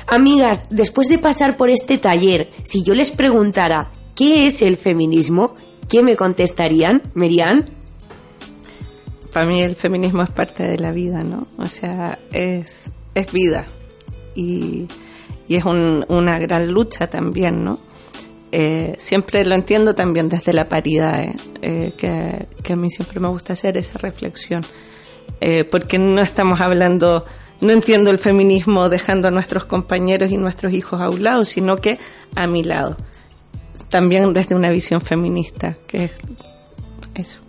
Amigas, 0.08 0.66
después 0.72 1.08
de 1.08 1.20
pasar 1.20 1.56
por 1.56 1.70
este 1.70 2.00
taller, 2.00 2.50
si 2.64 2.82
yo 2.84 2.96
les 2.96 3.12
preguntara 3.12 3.92
¿qué 4.16 4.48
es 4.48 4.64
el 4.64 4.76
feminismo? 4.76 5.54
¿Qué 5.88 6.02
me 6.02 6.16
contestarían, 6.16 7.04
Merian? 7.14 7.66
Para 9.32 9.46
mí 9.46 9.62
el 9.62 9.76
feminismo 9.76 10.24
es 10.24 10.32
parte 10.32 10.64
de 10.64 10.80
la 10.80 10.92
vida, 10.92 11.24
¿no? 11.24 11.48
O 11.60 11.68
sea, 11.68 12.18
es, 12.32 12.90
es 13.14 13.32
vida 13.32 13.68
y, 14.34 14.88
y 15.48 15.56
es 15.56 15.64
una 15.66 16.40
gran 16.40 16.72
lucha 16.72 17.06
también, 17.08 17.64
¿no? 17.64 17.80
Eh, 18.52 18.96
siempre 18.98 19.46
lo 19.46 19.54
entiendo 19.54 19.94
también 19.94 20.28
desde 20.28 20.54
la 20.54 20.68
paridad, 20.68 21.22
¿eh? 21.22 21.36
Eh, 21.62 21.94
que, 21.96 22.48
que 22.64 22.74
a 22.74 22.76
mí 22.76 22.90
siempre 22.90 23.20
me 23.20 23.28
gusta 23.28 23.54
hacer 23.54 23.78
esa 23.78 24.00
reflexión. 24.00 24.64
Eh, 25.42 25.64
porque 25.64 25.98
no 25.98 26.22
estamos 26.22 26.60
hablando 26.60 27.26
no 27.62 27.74
entiendo 27.74 28.10
el 28.10 28.20
feminismo 28.20 28.90
dejando 28.90 29.28
a 29.28 29.32
nuestros 29.32 29.66
compañeros 29.66 30.32
y 30.32 30.38
nuestros 30.38 30.74
hijos 30.74 31.02
a 31.02 31.10
un 31.10 31.24
lado, 31.24 31.44
sino 31.44 31.78
que 31.78 31.98
a 32.36 32.48
mi 32.48 32.64
lado. 32.64 32.96
También 33.90 34.32
desde 34.34 34.56
una 34.56 34.70
visión 34.70 35.02
feminista, 35.02 35.78
que 35.88 36.06
es 36.06 36.12
eso. 37.16 37.40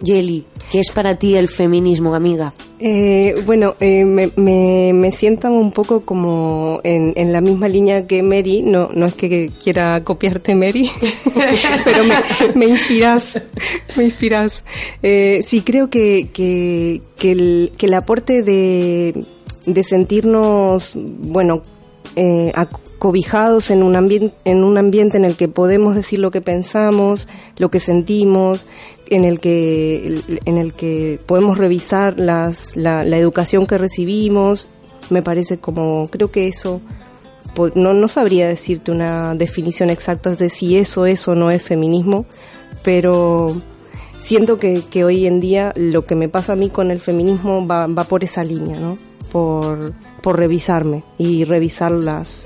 Yeli, 0.00 0.46
¿qué 0.70 0.80
es 0.80 0.90
para 0.90 1.16
ti 1.16 1.36
el 1.36 1.48
feminismo, 1.48 2.14
amiga? 2.14 2.52
Eh, 2.86 3.42
bueno, 3.46 3.76
eh, 3.80 4.04
me, 4.04 4.30
me, 4.36 4.92
me 4.92 5.10
sientan 5.10 5.52
un 5.52 5.72
poco 5.72 6.02
como 6.02 6.82
en, 6.84 7.14
en, 7.16 7.32
la 7.32 7.40
misma 7.40 7.66
línea 7.66 8.06
que 8.06 8.22
Mary. 8.22 8.60
No, 8.60 8.90
no 8.92 9.06
es 9.06 9.14
que 9.14 9.50
quiera 9.62 10.04
copiarte, 10.04 10.54
Mary, 10.54 10.90
pero 11.84 12.04
me, 12.04 12.14
me, 12.54 12.66
inspiras. 12.66 13.40
Me 13.96 14.04
inspiras. 14.04 14.64
Eh, 15.02 15.40
sí, 15.42 15.62
creo 15.62 15.88
que, 15.88 16.28
que, 16.30 17.00
que, 17.16 17.32
el, 17.32 17.72
que 17.78 17.86
el 17.86 17.94
aporte 17.94 18.42
de, 18.42 19.24
de 19.64 19.82
sentirnos, 19.82 20.92
bueno, 20.94 21.62
eh, 22.16 22.52
cobijados 22.98 23.70
en 23.70 23.82
un, 23.82 23.96
ambiente, 23.96 24.34
en 24.44 24.62
un 24.62 24.78
ambiente 24.78 25.16
en 25.16 25.24
el 25.24 25.36
que 25.36 25.48
podemos 25.48 25.94
decir 25.94 26.18
lo 26.18 26.30
que 26.30 26.40
pensamos, 26.40 27.28
lo 27.58 27.70
que 27.70 27.80
sentimos, 27.80 28.66
en 29.06 29.24
el 29.24 29.40
que, 29.40 30.20
en 30.44 30.58
el 30.58 30.72
que 30.72 31.20
podemos 31.26 31.58
revisar 31.58 32.18
las, 32.18 32.76
la, 32.76 33.04
la 33.04 33.18
educación 33.18 33.66
que 33.66 33.78
recibimos. 33.78 34.68
Me 35.10 35.22
parece 35.22 35.58
como, 35.58 36.08
creo 36.10 36.30
que 36.30 36.48
eso, 36.48 36.80
no, 37.74 37.94
no 37.94 38.08
sabría 38.08 38.48
decirte 38.48 38.90
una 38.90 39.34
definición 39.34 39.90
exacta 39.90 40.34
de 40.34 40.50
si 40.50 40.76
eso 40.76 41.06
es 41.06 41.28
o 41.28 41.34
no 41.34 41.50
es 41.50 41.62
feminismo, 41.62 42.24
pero 42.82 43.54
siento 44.18 44.58
que, 44.58 44.82
que 44.90 45.04
hoy 45.04 45.26
en 45.26 45.40
día 45.40 45.72
lo 45.76 46.04
que 46.06 46.14
me 46.14 46.28
pasa 46.28 46.54
a 46.54 46.56
mí 46.56 46.70
con 46.70 46.90
el 46.90 47.00
feminismo 47.00 47.66
va, 47.66 47.86
va 47.86 48.04
por 48.04 48.24
esa 48.24 48.42
línea, 48.42 48.80
¿no? 48.80 48.96
Por, 49.30 49.92
por 50.22 50.38
revisarme 50.38 51.02
y 51.18 51.44
revisar 51.44 51.90
las, 51.90 52.44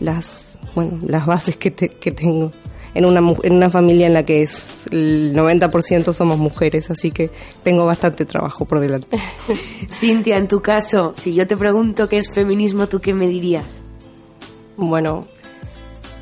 las, 0.00 0.58
bueno, 0.74 0.98
las 1.06 1.26
bases 1.26 1.56
que, 1.56 1.70
te, 1.70 1.88
que 1.88 2.12
tengo 2.12 2.52
en 2.94 3.04
una, 3.04 3.20
en 3.42 3.52
una 3.52 3.70
familia 3.70 4.06
en 4.06 4.14
la 4.14 4.24
que 4.24 4.42
es 4.42 4.86
el 4.90 5.32
90% 5.34 6.12
somos 6.12 6.38
mujeres, 6.38 6.90
así 6.90 7.10
que 7.10 7.30
tengo 7.62 7.86
bastante 7.86 8.24
trabajo 8.24 8.64
por 8.64 8.80
delante. 8.80 9.18
Cintia, 9.90 10.36
en 10.36 10.48
tu 10.48 10.60
caso, 10.60 11.14
si 11.16 11.34
yo 11.34 11.46
te 11.46 11.56
pregunto 11.56 12.08
qué 12.08 12.18
es 12.18 12.30
feminismo, 12.30 12.86
¿tú 12.86 13.00
qué 13.00 13.14
me 13.14 13.28
dirías? 13.28 13.84
Bueno, 14.76 15.26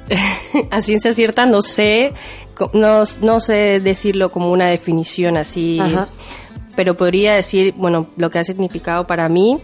a 0.70 0.82
ciencia 0.82 1.12
cierta 1.12 1.46
no 1.46 1.62
sé, 1.62 2.12
no, 2.72 3.02
no 3.22 3.40
sé 3.40 3.80
decirlo 3.80 4.30
como 4.30 4.50
una 4.50 4.66
definición 4.66 5.36
así, 5.36 5.78
Ajá. 5.80 6.08
pero 6.76 6.96
podría 6.96 7.34
decir, 7.34 7.74
bueno, 7.76 8.08
lo 8.16 8.30
que 8.30 8.38
ha 8.38 8.44
significado 8.44 9.06
para 9.06 9.28
mí 9.28 9.58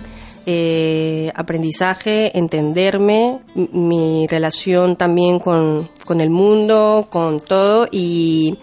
eh, 0.47 1.33
aprendizaje, 1.35 2.37
entenderme, 2.39 3.41
mi 3.55 4.27
relación 4.27 4.97
también 4.97 5.39
con, 5.39 5.91
con, 6.05 6.21
el 6.21 6.31
mundo, 6.31 7.07
con 7.11 7.41
todo 7.41 7.89
y 7.91 8.59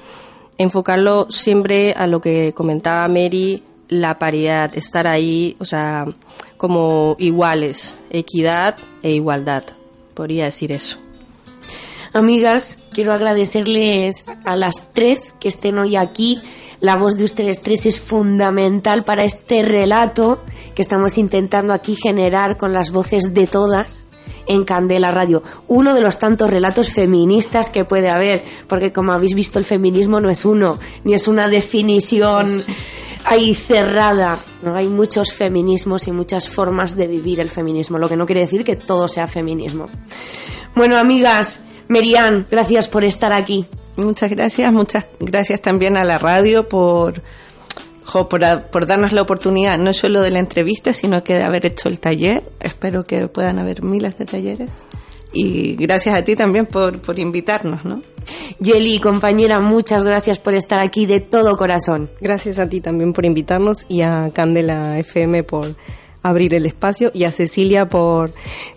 enfocarlo 0.57 1.29
siempre 1.29 1.93
a 1.93 2.07
lo 2.07 2.21
que 2.21 2.53
comentaba 2.53 3.07
Mary, 3.07 3.63
la 3.89 4.19
paridad, 4.19 4.75
estar 4.75 5.07
ahí, 5.07 5.55
o 5.59 5.65
sea, 5.65 6.05
como 6.57 7.15
iguales, 7.19 7.99
equidad 8.09 8.77
e 9.01 9.11
igualdad, 9.11 9.63
podría 10.13 10.45
decir 10.45 10.71
eso. 10.71 10.97
Amigas, 12.13 12.77
quiero 12.91 13.13
agradecerles 13.13 14.25
a 14.43 14.55
las 14.55 14.93
tres 14.93 15.33
que 15.39 15.47
estén 15.47 15.77
hoy 15.77 15.95
aquí 15.95 16.41
la 16.81 16.95
voz 16.95 17.15
de 17.15 17.23
ustedes 17.23 17.61
tres 17.61 17.85
es 17.85 17.99
fundamental 17.99 19.03
para 19.03 19.23
este 19.23 19.61
relato 19.61 20.43
que 20.75 20.81
estamos 20.81 21.17
intentando 21.17 21.73
aquí 21.73 21.95
generar 21.95 22.57
con 22.57 22.73
las 22.73 22.91
voces 22.91 23.33
de 23.33 23.45
todas 23.45 24.07
en 24.47 24.65
Candela 24.65 25.11
Radio. 25.11 25.43
Uno 25.67 25.93
de 25.93 26.01
los 26.01 26.17
tantos 26.17 26.49
relatos 26.49 26.89
feministas 26.89 27.69
que 27.69 27.85
puede 27.85 28.09
haber, 28.09 28.43
porque 28.67 28.91
como 28.91 29.13
habéis 29.13 29.35
visto 29.35 29.59
el 29.59 29.65
feminismo 29.65 30.19
no 30.19 30.29
es 30.31 30.43
uno, 30.43 30.79
ni 31.03 31.13
es 31.13 31.27
una 31.27 31.47
definición 31.47 32.63
ahí 33.25 33.53
cerrada. 33.53 34.39
¿no? 34.63 34.75
Hay 34.75 34.87
muchos 34.87 35.33
feminismos 35.35 36.07
y 36.07 36.11
muchas 36.11 36.49
formas 36.49 36.95
de 36.95 37.05
vivir 37.05 37.39
el 37.39 37.51
feminismo, 37.51 37.99
lo 37.99 38.09
que 38.09 38.17
no 38.17 38.25
quiere 38.25 38.41
decir 38.41 38.63
que 38.63 38.75
todo 38.75 39.07
sea 39.07 39.27
feminismo. 39.27 39.87
Bueno, 40.75 40.97
amigas, 40.97 41.63
Merian, 41.87 42.47
gracias 42.49 42.87
por 42.87 43.03
estar 43.03 43.33
aquí. 43.33 43.67
Muchas 44.01 44.29
gracias, 44.29 44.71
muchas 44.73 45.07
gracias 45.19 45.61
también 45.61 45.97
a 45.97 46.03
la 46.03 46.17
radio 46.17 46.67
por, 46.67 47.21
por, 48.11 48.63
por, 48.69 48.85
darnos 48.85 49.13
la 49.13 49.21
oportunidad, 49.21 49.77
no 49.77 49.93
solo 49.93 50.21
de 50.21 50.31
la 50.31 50.39
entrevista, 50.39 50.93
sino 50.93 51.23
que 51.23 51.35
de 51.35 51.43
haber 51.43 51.65
hecho 51.65 51.87
el 51.87 51.99
taller. 51.99 52.43
Espero 52.59 53.03
que 53.03 53.27
puedan 53.27 53.59
haber 53.59 53.83
miles 53.83 54.17
de 54.17 54.25
talleres. 54.25 54.71
Y 55.33 55.75
gracias 55.75 56.15
a 56.15 56.23
ti 56.23 56.35
también 56.35 56.65
por, 56.65 57.01
por 57.01 57.17
invitarnos, 57.17 57.85
¿no? 57.85 58.01
Yeli, 58.59 58.99
compañera, 58.99 59.59
muchas 59.59 60.03
gracias 60.03 60.39
por 60.39 60.53
estar 60.53 60.79
aquí 60.79 61.05
de 61.05 61.21
todo 61.21 61.55
corazón. 61.55 62.09
Gracias 62.19 62.59
a 62.59 62.67
ti 62.67 62.81
también 62.81 63.13
por 63.13 63.25
invitarnos 63.25 63.85
y 63.87 64.01
a 64.01 64.29
Candela 64.33 64.99
FM 64.99 65.43
por 65.43 65.75
abrir 66.23 66.53
el 66.53 66.65
espacio 66.65 67.11
y 67.13 67.23
a 67.23 67.31
Cecilia 67.31 67.87
por 67.89 68.31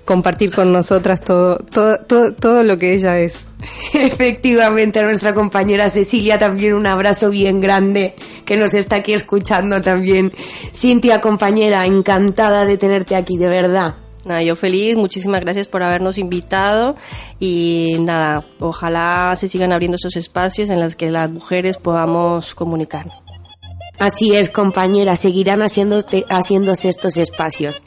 compartir 0.05 0.55
con 0.55 0.73
nosotras 0.73 1.21
todo, 1.21 1.57
todo, 1.57 1.99
todo, 2.07 2.33
todo 2.33 2.63
lo 2.63 2.79
que 2.79 2.95
ella 2.95 3.19
es. 3.21 3.45
Efectivamente, 3.95 5.01
a 5.01 5.05
nuestra 5.05 5.35
compañera 5.35 5.89
Cecilia 5.89 6.39
también 6.39 6.75
un 6.75 6.87
abrazo 6.87 7.31
bien 7.31 7.61
grande 7.61 8.15
que 8.45 8.57
nos 8.57 8.75
está 8.75 8.97
aquí 8.97 9.13
escuchando 9.13 9.81
también. 9.81 10.33
Cintia, 10.75 11.21
compañera, 11.21 11.87
encantada 11.87 12.65
de 12.65 12.77
tenerte 12.77 13.17
aquí, 13.17 13.37
de 13.37 13.49
verdad. 13.49 13.97
Nada, 14.25 14.43
yo 14.43 14.57
feliz, 14.57 14.97
muchísimas 14.97 15.43
gracias 15.43 15.69
por 15.69 15.83
habernos 15.83 16.17
invitado 16.17 16.97
y 17.39 17.97
nada, 18.01 18.43
ojalá 18.59 19.35
se 19.37 19.49
sigan 19.49 19.71
abriendo 19.71 19.97
esos 19.97 20.17
espacios 20.17 20.71
en 20.71 20.81
los 20.81 20.97
que 20.97 21.11
las 21.11 21.31
mujeres 21.31 21.77
podamos 21.77 22.55
comunicar. 22.55 23.24
Así 23.99 24.35
es, 24.35 24.51
compañera, 24.51 25.17
seguirán 25.17 25.61
haciéndose, 25.61 26.25
haciéndose 26.29 26.89
estos 26.89 27.17
espacios. 27.17 27.83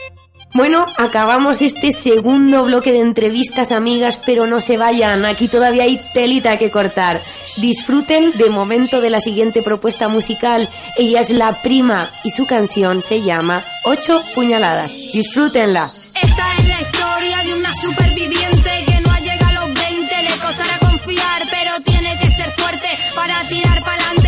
Bueno, 0.53 0.85
acabamos 0.97 1.61
este 1.61 1.91
segundo 1.91 2.63
bloque 2.63 2.91
de 2.91 3.01
entrevistas, 3.01 3.71
amigas, 3.71 4.19
pero 4.25 4.47
no 4.47 4.61
se 4.61 4.77
vayan, 4.77 5.25
aquí 5.25 5.47
todavía 5.47 5.83
hay 5.83 5.99
telita 6.13 6.57
que 6.57 6.71
cortar. 6.71 7.21
Disfruten 7.57 8.31
de 8.31 8.49
momento 8.49 9.01
de 9.01 9.09
la 9.09 9.19
siguiente 9.19 9.61
propuesta 9.61 10.07
musical. 10.07 10.69
Ella 10.95 11.21
es 11.21 11.31
la 11.31 11.61
prima 11.61 12.09
y 12.23 12.29
su 12.29 12.45
canción 12.45 13.01
se 13.01 13.21
llama 13.21 13.65
Ocho 13.83 14.21
puñaladas. 14.35 14.93
Disfrútenla. 15.11 15.91
Esta 16.13 16.55
es 16.59 16.67
la 16.67 16.81
historia 16.81 17.43
de 17.43 17.53
una 17.53 17.73
superviviente 17.73 18.85
que 18.85 19.01
no 19.01 19.11
ha 19.11 19.19
llegado 19.19 19.59
a 19.61 19.65
los 19.65 19.73
20, 19.73 20.23
le 20.23 20.29
costará 20.29 20.79
confiar, 20.79 21.43
pero 21.49 21.81
tiene 21.83 22.17
que 22.19 22.27
ser 22.27 22.51
fuerte 22.51 22.87
para 23.15 23.47
tirar 23.47 23.83
para 23.83 24.03
adelante. 24.03 24.26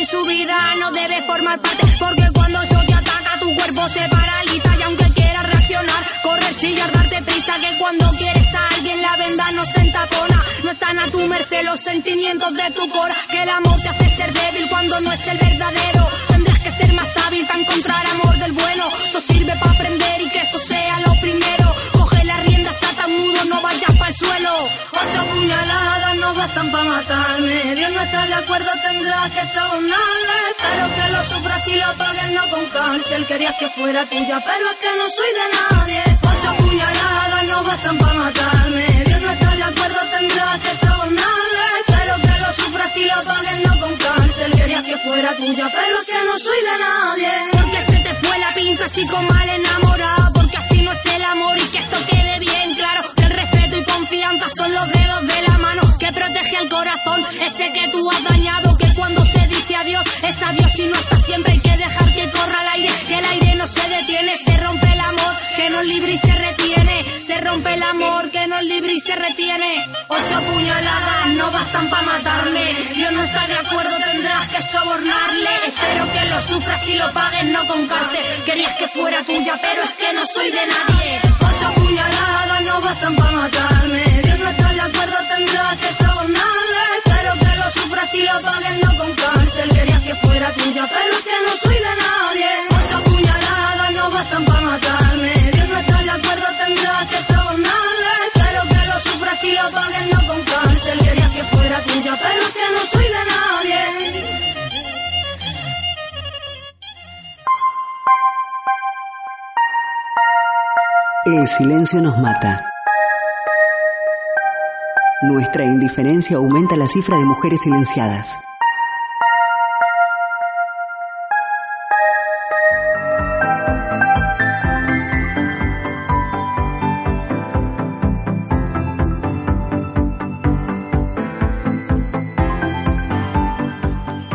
En 0.00 0.06
su 0.06 0.24
vida 0.24 0.56
no 0.76 0.90
debe 0.92 1.20
formar 1.26 1.60
parte, 1.60 1.86
porque 1.98 2.24
cuando 2.32 2.62
eso 2.62 2.80
te 2.86 2.94
ataca 2.94 3.38
tu 3.38 3.54
cuerpo 3.54 3.86
se 3.90 4.08
paraliza 4.08 4.76
y 4.78 4.82
aunque 4.84 5.04
quieras 5.12 5.46
reaccionar, 5.46 6.04
correr, 6.22 6.56
chillar, 6.58 6.90
darte 6.90 7.20
prisa, 7.20 7.60
que 7.60 7.78
cuando 7.78 8.10
quieres 8.16 8.54
a 8.54 8.68
alguien 8.76 9.02
la 9.02 9.14
venda 9.18 9.52
no 9.52 9.62
se 9.66 9.80
entapona. 9.82 10.42
No 10.64 10.70
están 10.70 10.98
a 11.00 11.10
tu 11.10 11.18
merced 11.26 11.64
los 11.64 11.80
sentimientos 11.80 12.50
de 12.54 12.70
tu 12.70 12.88
cora, 12.88 13.14
que 13.30 13.42
el 13.42 13.50
amor 13.50 13.78
te 13.82 13.88
hace 13.88 14.08
ser 14.16 14.32
débil 14.32 14.70
cuando 14.70 14.98
no 15.02 15.12
es 15.12 15.28
el 15.28 15.36
verdadero. 15.36 16.08
Tendrás 16.28 16.58
que 16.60 16.70
ser 16.70 16.92
más 16.94 17.08
hábil 17.26 17.46
para 17.46 17.60
encontrar 17.60 18.06
amor 18.06 18.38
del 18.38 18.52
bueno. 18.52 18.88
Esto 19.04 19.20
sirve 19.20 19.54
para 19.58 19.72
aprender 19.72 20.22
y 20.22 20.30
que 20.30 20.40
eso 20.40 20.58
sea 20.60 21.00
lo 21.00 21.12
primero. 21.20 21.74
Coge 21.92 22.24
las 22.24 22.42
riendas, 22.46 22.76
ata 22.90 23.06
no 23.50 23.60
vayas 23.60 23.89
el 24.10 24.16
suelo. 24.16 24.52
Ocho 24.92 25.20
puñaladas 25.32 26.16
no 26.16 26.34
bastan 26.34 26.70
para 26.72 26.84
matarme. 26.84 27.74
Dios 27.76 27.90
no 27.92 28.00
está 28.00 28.26
de 28.26 28.34
acuerdo, 28.34 28.70
tendrás 28.88 29.30
que 29.30 29.42
sobornarle. 29.54 30.36
Espero 30.50 30.84
que 30.96 31.12
lo 31.14 31.24
sufras 31.30 31.68
y 31.68 31.74
lo 31.76 31.92
pagues, 31.94 32.30
no 32.32 32.50
con 32.50 32.64
cárcel. 32.66 33.26
Querías 33.26 33.56
que 33.58 33.68
fuera 33.70 34.04
tuya, 34.06 34.38
pero 34.48 34.64
es 34.72 34.78
que 34.82 34.92
no 35.00 35.06
soy 35.18 35.30
de 35.40 35.46
nadie. 35.56 36.02
Ocho 36.32 36.50
puñaladas 36.62 37.44
no 37.50 37.64
bastan 37.64 37.98
para 37.98 38.14
matarme. 38.14 38.86
Dios 39.06 39.20
no 39.22 39.30
está 39.30 39.50
de 39.56 39.62
acuerdo, 39.62 40.00
tendrás 40.18 40.58
que 40.64 40.72
sobornarle. 40.86 41.64
Espero 41.80 42.14
que 42.26 42.34
lo 42.44 42.50
sufras 42.60 42.96
y 42.96 43.04
lo 43.12 43.18
pagues, 43.30 43.58
no 43.66 43.80
con 43.80 43.96
cárcel. 43.96 44.50
Querías 44.60 44.84
que 44.84 44.96
fuera 44.98 45.36
tuya, 45.36 45.66
pero 45.78 45.94
es 46.00 46.06
que 46.10 46.20
no 46.28 46.38
soy 46.46 46.60
de 46.68 46.76
nadie. 46.86 47.32
Porque 47.52 47.80
se 47.90 47.98
te 48.06 48.14
fue 48.14 48.38
la 48.38 48.54
pinta, 48.54 48.90
chico 48.90 49.22
mal 49.22 49.48
enamorado. 49.48 50.32
Porque 50.32 50.56
así 50.56 50.82
no 50.82 50.92
es 50.92 51.06
el 51.06 51.24
amor 51.24 51.56
y 51.58 51.66
que 51.72 51.78
esto 51.78 51.98
quede 52.10 52.38
bien 52.40 52.74
claro. 52.74 53.19
Confianza 53.94 54.46
son 54.56 54.72
los 54.74 54.88
dedos 54.88 55.26
de 55.26 55.42
la 55.42 55.58
mano 55.58 55.82
que 55.98 56.12
protege 56.12 56.56
al 56.56 56.68
corazón. 56.68 57.24
Ese 57.40 57.72
que 57.72 57.88
tú 57.88 58.10
has 58.10 58.22
dañado, 58.24 58.76
que 58.76 58.88
cuando 58.94 59.24
se 59.24 59.46
dice 59.48 59.76
adiós 59.76 60.04
es 60.22 60.42
adiós 60.42 60.78
y 60.78 60.86
no 60.86 60.94
está 60.94 61.16
siempre. 61.16 61.52
Hay 61.52 61.60
que 61.60 61.76
dejar 61.76 62.14
que 62.14 62.30
corra 62.30 62.58
el 62.62 62.68
aire, 62.68 62.92
que 63.08 63.18
el 63.18 63.24
aire 63.24 63.54
no 63.56 63.66
se 63.66 63.88
detiene. 63.88 64.38
Se 64.44 64.56
rompe 64.58 64.92
el 64.92 65.00
amor, 65.00 65.34
que 65.56 65.70
nos 65.70 65.84
libre 65.84 66.12
y 66.12 66.18
se 66.18 66.34
retiene. 66.34 67.04
Se 67.26 67.40
rompe 67.40 67.74
el 67.74 67.82
amor, 67.82 68.30
que 68.30 68.46
nos 68.46 68.62
libre 68.62 68.92
y 68.92 69.00
se 69.00 69.16
retiene. 69.16 69.86
Ocho 70.08 70.40
puñaladas 70.50 71.26
no 71.36 71.50
bastan 71.50 71.90
para 71.90 72.02
matarme. 72.02 72.64
Dios 72.94 73.12
no 73.12 73.22
está 73.22 73.46
de 73.46 73.54
acuerdo, 73.54 73.96
tendrás 74.12 74.48
que 74.48 74.62
sobornarle. 74.62 75.50
Espero 75.66 76.12
que 76.12 76.24
lo 76.26 76.40
sufras 76.42 76.88
y 76.88 76.94
lo 76.96 77.10
pagues, 77.12 77.44
no 77.44 77.66
con 77.66 77.86
cárcel. 77.86 78.24
Querías 78.46 78.74
que 78.76 78.88
fuera 78.88 79.22
tuya, 79.24 79.58
pero 79.60 79.82
es 79.82 79.96
que 79.96 80.12
no 80.12 80.26
soy 80.26 80.50
de 80.50 80.66
nadie. 80.66 81.29
Ocho 81.90 81.96
puñaladas 81.96 82.62
no 82.62 82.80
bastan 82.82 83.16
para 83.16 83.32
matarme. 83.32 84.04
Dios 84.22 84.38
no 84.38 84.48
está 84.48 84.72
de 84.72 84.80
acuerdo, 84.80 85.16
tendrás 85.34 85.76
que 85.76 86.04
sobornarle. 86.04 86.82
Espero 86.98 87.32
que 87.40 87.56
lo 87.58 87.70
sufras 87.82 88.14
y 88.14 88.22
lo 88.22 88.40
pagues, 88.42 88.76
no 88.84 88.98
con 88.98 89.12
cárcel. 89.14 89.68
Querías 89.70 90.00
que 90.02 90.14
fuera 90.14 90.52
tuya, 90.54 90.88
pero 90.94 91.12
es 91.16 91.24
que 91.24 91.36
no 91.46 91.52
soy 91.62 91.78
de 91.86 91.94
nadie. 92.04 92.50
Ocho 92.78 93.04
puñaladas 93.10 93.90
no 93.92 94.10
bastan 94.10 94.44
para 94.44 94.60
matarme. 94.60 95.32
Dios 95.52 95.68
no 95.68 95.78
está 95.78 96.02
de 96.02 96.10
acuerdo, 96.10 96.46
tendrás 96.64 97.06
que 97.10 97.18
sobornarle. 97.32 98.12
Espero 98.28 98.60
que 98.70 98.86
lo 98.86 99.00
sufras 99.10 99.44
y 99.44 99.52
lo 99.52 99.70
pagues, 99.72 100.06
no 100.14 100.26
con 100.28 100.40
cárcel. 100.42 100.98
Querías 101.00 101.30
que 101.32 101.42
fuera 101.42 101.76
tuya, 101.82 102.18
pero 102.22 102.42
es 102.46 102.52
que 102.52 102.66
no 102.72 102.82
soy 102.92 103.08
de 103.16 103.22
nadie. 103.34 104.30
El 111.26 111.46
silencio 111.46 112.00
nos 112.00 112.16
mata. 112.16 112.64
Nuestra 115.20 115.64
indiferencia 115.64 116.38
aumenta 116.38 116.76
la 116.76 116.88
cifra 116.88 117.18
de 117.18 117.26
mujeres 117.26 117.60
silenciadas. 117.60 118.38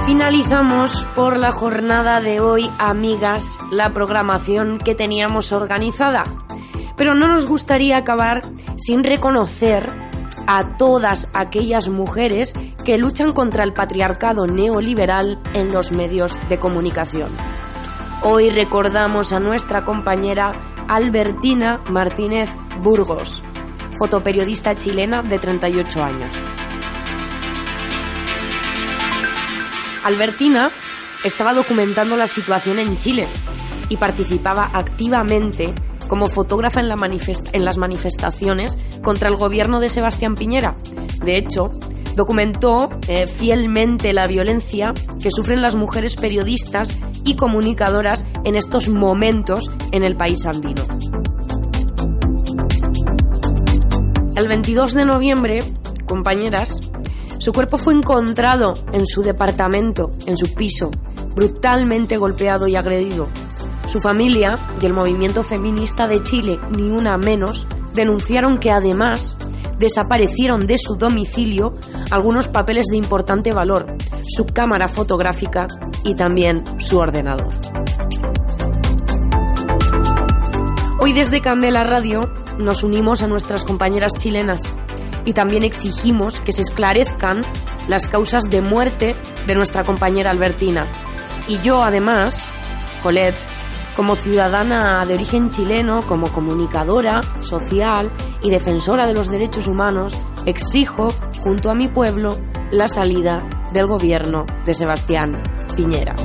Finalizamos 0.06 1.08
por 1.16 1.38
la 1.38 1.52
jornada 1.52 2.22
de 2.22 2.42
hoy, 2.42 2.70
amigas, 2.78 3.58
la 3.72 3.92
programación 3.92 4.78
que 4.78 4.94
teníamos 4.94 5.52
organizada. 5.52 6.26
Pero 6.98 7.16
no 7.16 7.28
nos 7.28 7.46
gustaría 7.46 7.98
acabar 7.98 8.42
sin 8.78 9.04
reconocer 9.04 9.88
a 10.48 10.78
todas 10.78 11.30
aquellas 11.34 11.90
mujeres 11.90 12.54
que 12.84 12.98
luchan 12.98 13.34
contra 13.34 13.64
el 13.64 13.74
patriarcado 13.74 14.46
neoliberal 14.46 15.40
en 15.54 15.74
los 15.74 15.92
medios 15.92 16.40
de 16.50 16.60
comunicación. 16.60 17.30
Hoy 18.22 18.50
recordamos 18.50 19.34
a 19.34 19.40
nuestra 19.40 19.84
compañera 19.84 20.54
Albertina 20.88 21.82
Martínez 21.90 22.50
Burgos, 22.82 23.42
fotoperiodista 23.98 24.78
chilena 24.78 25.22
de 25.22 25.40
38 25.40 26.04
años. 26.04 26.34
Albertina 30.04 30.70
estaba 31.24 31.54
documentando 31.54 32.16
la 32.16 32.28
situación 32.28 32.78
en 32.78 32.98
Chile 33.00 33.28
y 33.90 33.98
participaba 33.98 34.70
activamente 34.72 35.74
como 36.08 36.30
fotógrafa 36.30 36.80
en, 36.80 36.88
la 36.88 36.98
en, 37.54 37.66
las 37.66 37.78
manifestaciones 37.78 38.78
contra 39.04 39.30
el 39.30 39.36
gobierno 39.36 39.80
de 39.80 39.90
Sebastián 39.90 40.36
Piñera. 40.36 40.76
De 41.24 41.38
hecho, 41.38 41.72
documentó 42.16 42.90
eh, 43.08 43.28
fielmente 43.28 44.14
la 44.14 44.28
violencia 44.28 44.94
que 45.22 45.32
sufren 45.32 45.62
las 45.62 45.76
mujeres 45.76 46.16
periodistas 46.16 46.96
y 47.24 47.36
comunicadoras 47.36 48.26
en 48.44 48.56
estos 48.56 48.90
momentos 48.90 49.72
en 49.92 50.04
el 50.04 50.16
país 50.16 50.46
andino. 50.46 50.84
El 54.36 54.48
22 54.48 54.94
de 54.94 55.06
noviembre, 55.06 55.64
compañeras, 56.06 56.92
su 57.38 57.54
cuerpo 57.54 57.78
fue 57.78 57.94
encontrado 57.94 58.74
en 58.92 59.06
su 59.06 59.22
departamento, 59.22 60.12
en 60.26 60.36
su 60.36 60.54
piso, 60.54 60.92
brutalmente 61.36 62.18
golpeado 62.18 62.68
y 62.68 62.76
agredido. 62.76 63.28
Su 63.88 64.00
familia 64.00 64.58
y 64.82 64.86
el 64.86 64.94
movimiento 64.94 65.44
feminista 65.44 66.08
de 66.08 66.22
Chile, 66.22 66.60
ni 66.72 66.90
una 66.90 67.18
menos, 67.18 67.68
denunciaron 67.94 68.58
que 68.58 68.72
además 68.72 69.38
desaparecieron 69.78 70.68
de 70.68 70.78
su 70.78 70.96
domicilio 70.96 71.74
algunos 72.12 72.48
papeles 72.48 72.88
de 72.88 72.98
importante 72.98 73.54
valor, 73.54 73.88
su 74.24 74.46
cámara 74.46 74.88
fotográfica 74.88 75.68
y 76.04 76.16
también 76.16 76.64
su 76.80 76.98
ordenador. 76.98 77.50
Hoy 81.00 81.14
desde 81.14 81.42
Candela 81.42 81.84
Radio 81.84 82.32
nos 82.58 82.84
unimos 82.84 83.22
a 83.22 83.28
nuestras 83.28 83.64
compañeras 83.66 84.14
chilenas 84.18 84.72
y 85.26 85.34
también 85.34 85.64
exigimos 85.64 86.40
que 86.42 86.54
se 86.54 86.62
esclarezcan 86.62 87.44
las 87.88 88.08
causas 88.08 88.46
de 88.50 88.62
muerte 88.62 89.16
de 89.46 89.56
nuestra 89.56 89.84
compañera 89.84 90.32
Albertina. 90.32 90.92
Y 91.48 91.60
yo 91.60 91.84
además, 91.84 92.52
Colette, 93.04 93.38
como 93.96 94.16
ciudadana 94.16 95.06
de 95.06 95.14
origen 95.14 95.52
chileno, 95.52 96.02
como 96.02 96.28
comunicadora 96.32 97.22
social 97.42 98.12
y 98.42 98.50
defensora 98.50 99.08
de 99.08 99.14
los 99.14 99.30
derechos 99.30 99.68
humanos, 99.68 100.18
exijo, 100.46 101.14
junto 101.42 101.70
a 101.70 101.76
mi 101.76 101.88
pueblo, 101.88 102.38
la 102.72 102.88
salida 102.88 103.48
del 103.74 103.88
gobierno 103.88 104.46
de 104.66 104.74
Sebastián 104.74 105.42
Piñera. 105.76 106.16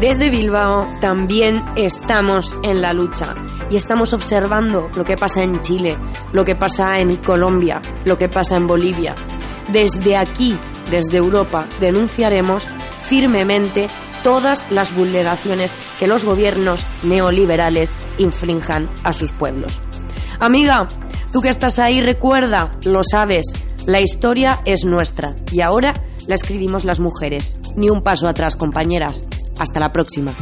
Desde 0.00 0.30
Bilbao 0.30 0.86
también 1.00 1.60
estamos 1.74 2.56
en 2.62 2.80
la 2.80 2.92
lucha 2.92 3.34
y 3.68 3.76
estamos 3.76 4.12
observando 4.12 4.88
lo 4.94 5.04
que 5.04 5.16
pasa 5.16 5.42
en 5.42 5.60
Chile, 5.60 5.98
lo 6.32 6.44
que 6.44 6.54
pasa 6.54 7.00
en 7.00 7.16
Colombia, 7.16 7.82
lo 8.04 8.16
que 8.16 8.28
pasa 8.28 8.56
en 8.56 8.68
Bolivia. 8.68 9.16
Desde 9.72 10.16
aquí, 10.16 10.58
desde 10.88 11.18
Europa, 11.18 11.66
denunciaremos 11.80 12.68
firmemente 13.02 13.88
todas 14.22 14.66
las 14.70 14.94
vulneraciones 14.94 15.74
que 15.98 16.06
los 16.06 16.24
gobiernos 16.24 16.84
neoliberales 17.02 17.96
infrinjan 18.18 18.88
a 19.02 19.12
sus 19.12 19.32
pueblos. 19.32 19.80
Amiga, 20.40 20.88
tú 21.32 21.40
que 21.40 21.48
estás 21.48 21.78
ahí, 21.78 22.00
recuerda, 22.00 22.70
lo 22.84 23.02
sabes, 23.02 23.46
la 23.86 24.00
historia 24.00 24.60
es 24.64 24.84
nuestra 24.84 25.34
y 25.50 25.62
ahora 25.62 25.94
la 26.26 26.34
escribimos 26.34 26.84
las 26.84 27.00
mujeres. 27.00 27.56
Ni 27.74 27.88
un 27.88 28.02
paso 28.02 28.28
atrás, 28.28 28.54
compañeras. 28.54 29.24
Hasta 29.58 29.80
la 29.80 29.92
próxima. 29.92 30.32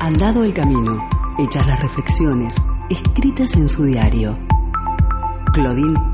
Andado 0.00 0.44
el 0.44 0.52
camino, 0.52 1.08
hechas 1.38 1.66
las 1.66 1.80
reflexiones, 1.80 2.54
escritas 2.90 3.54
en 3.54 3.68
su 3.68 3.84
diario. 3.84 4.36
Claudine 5.52 6.13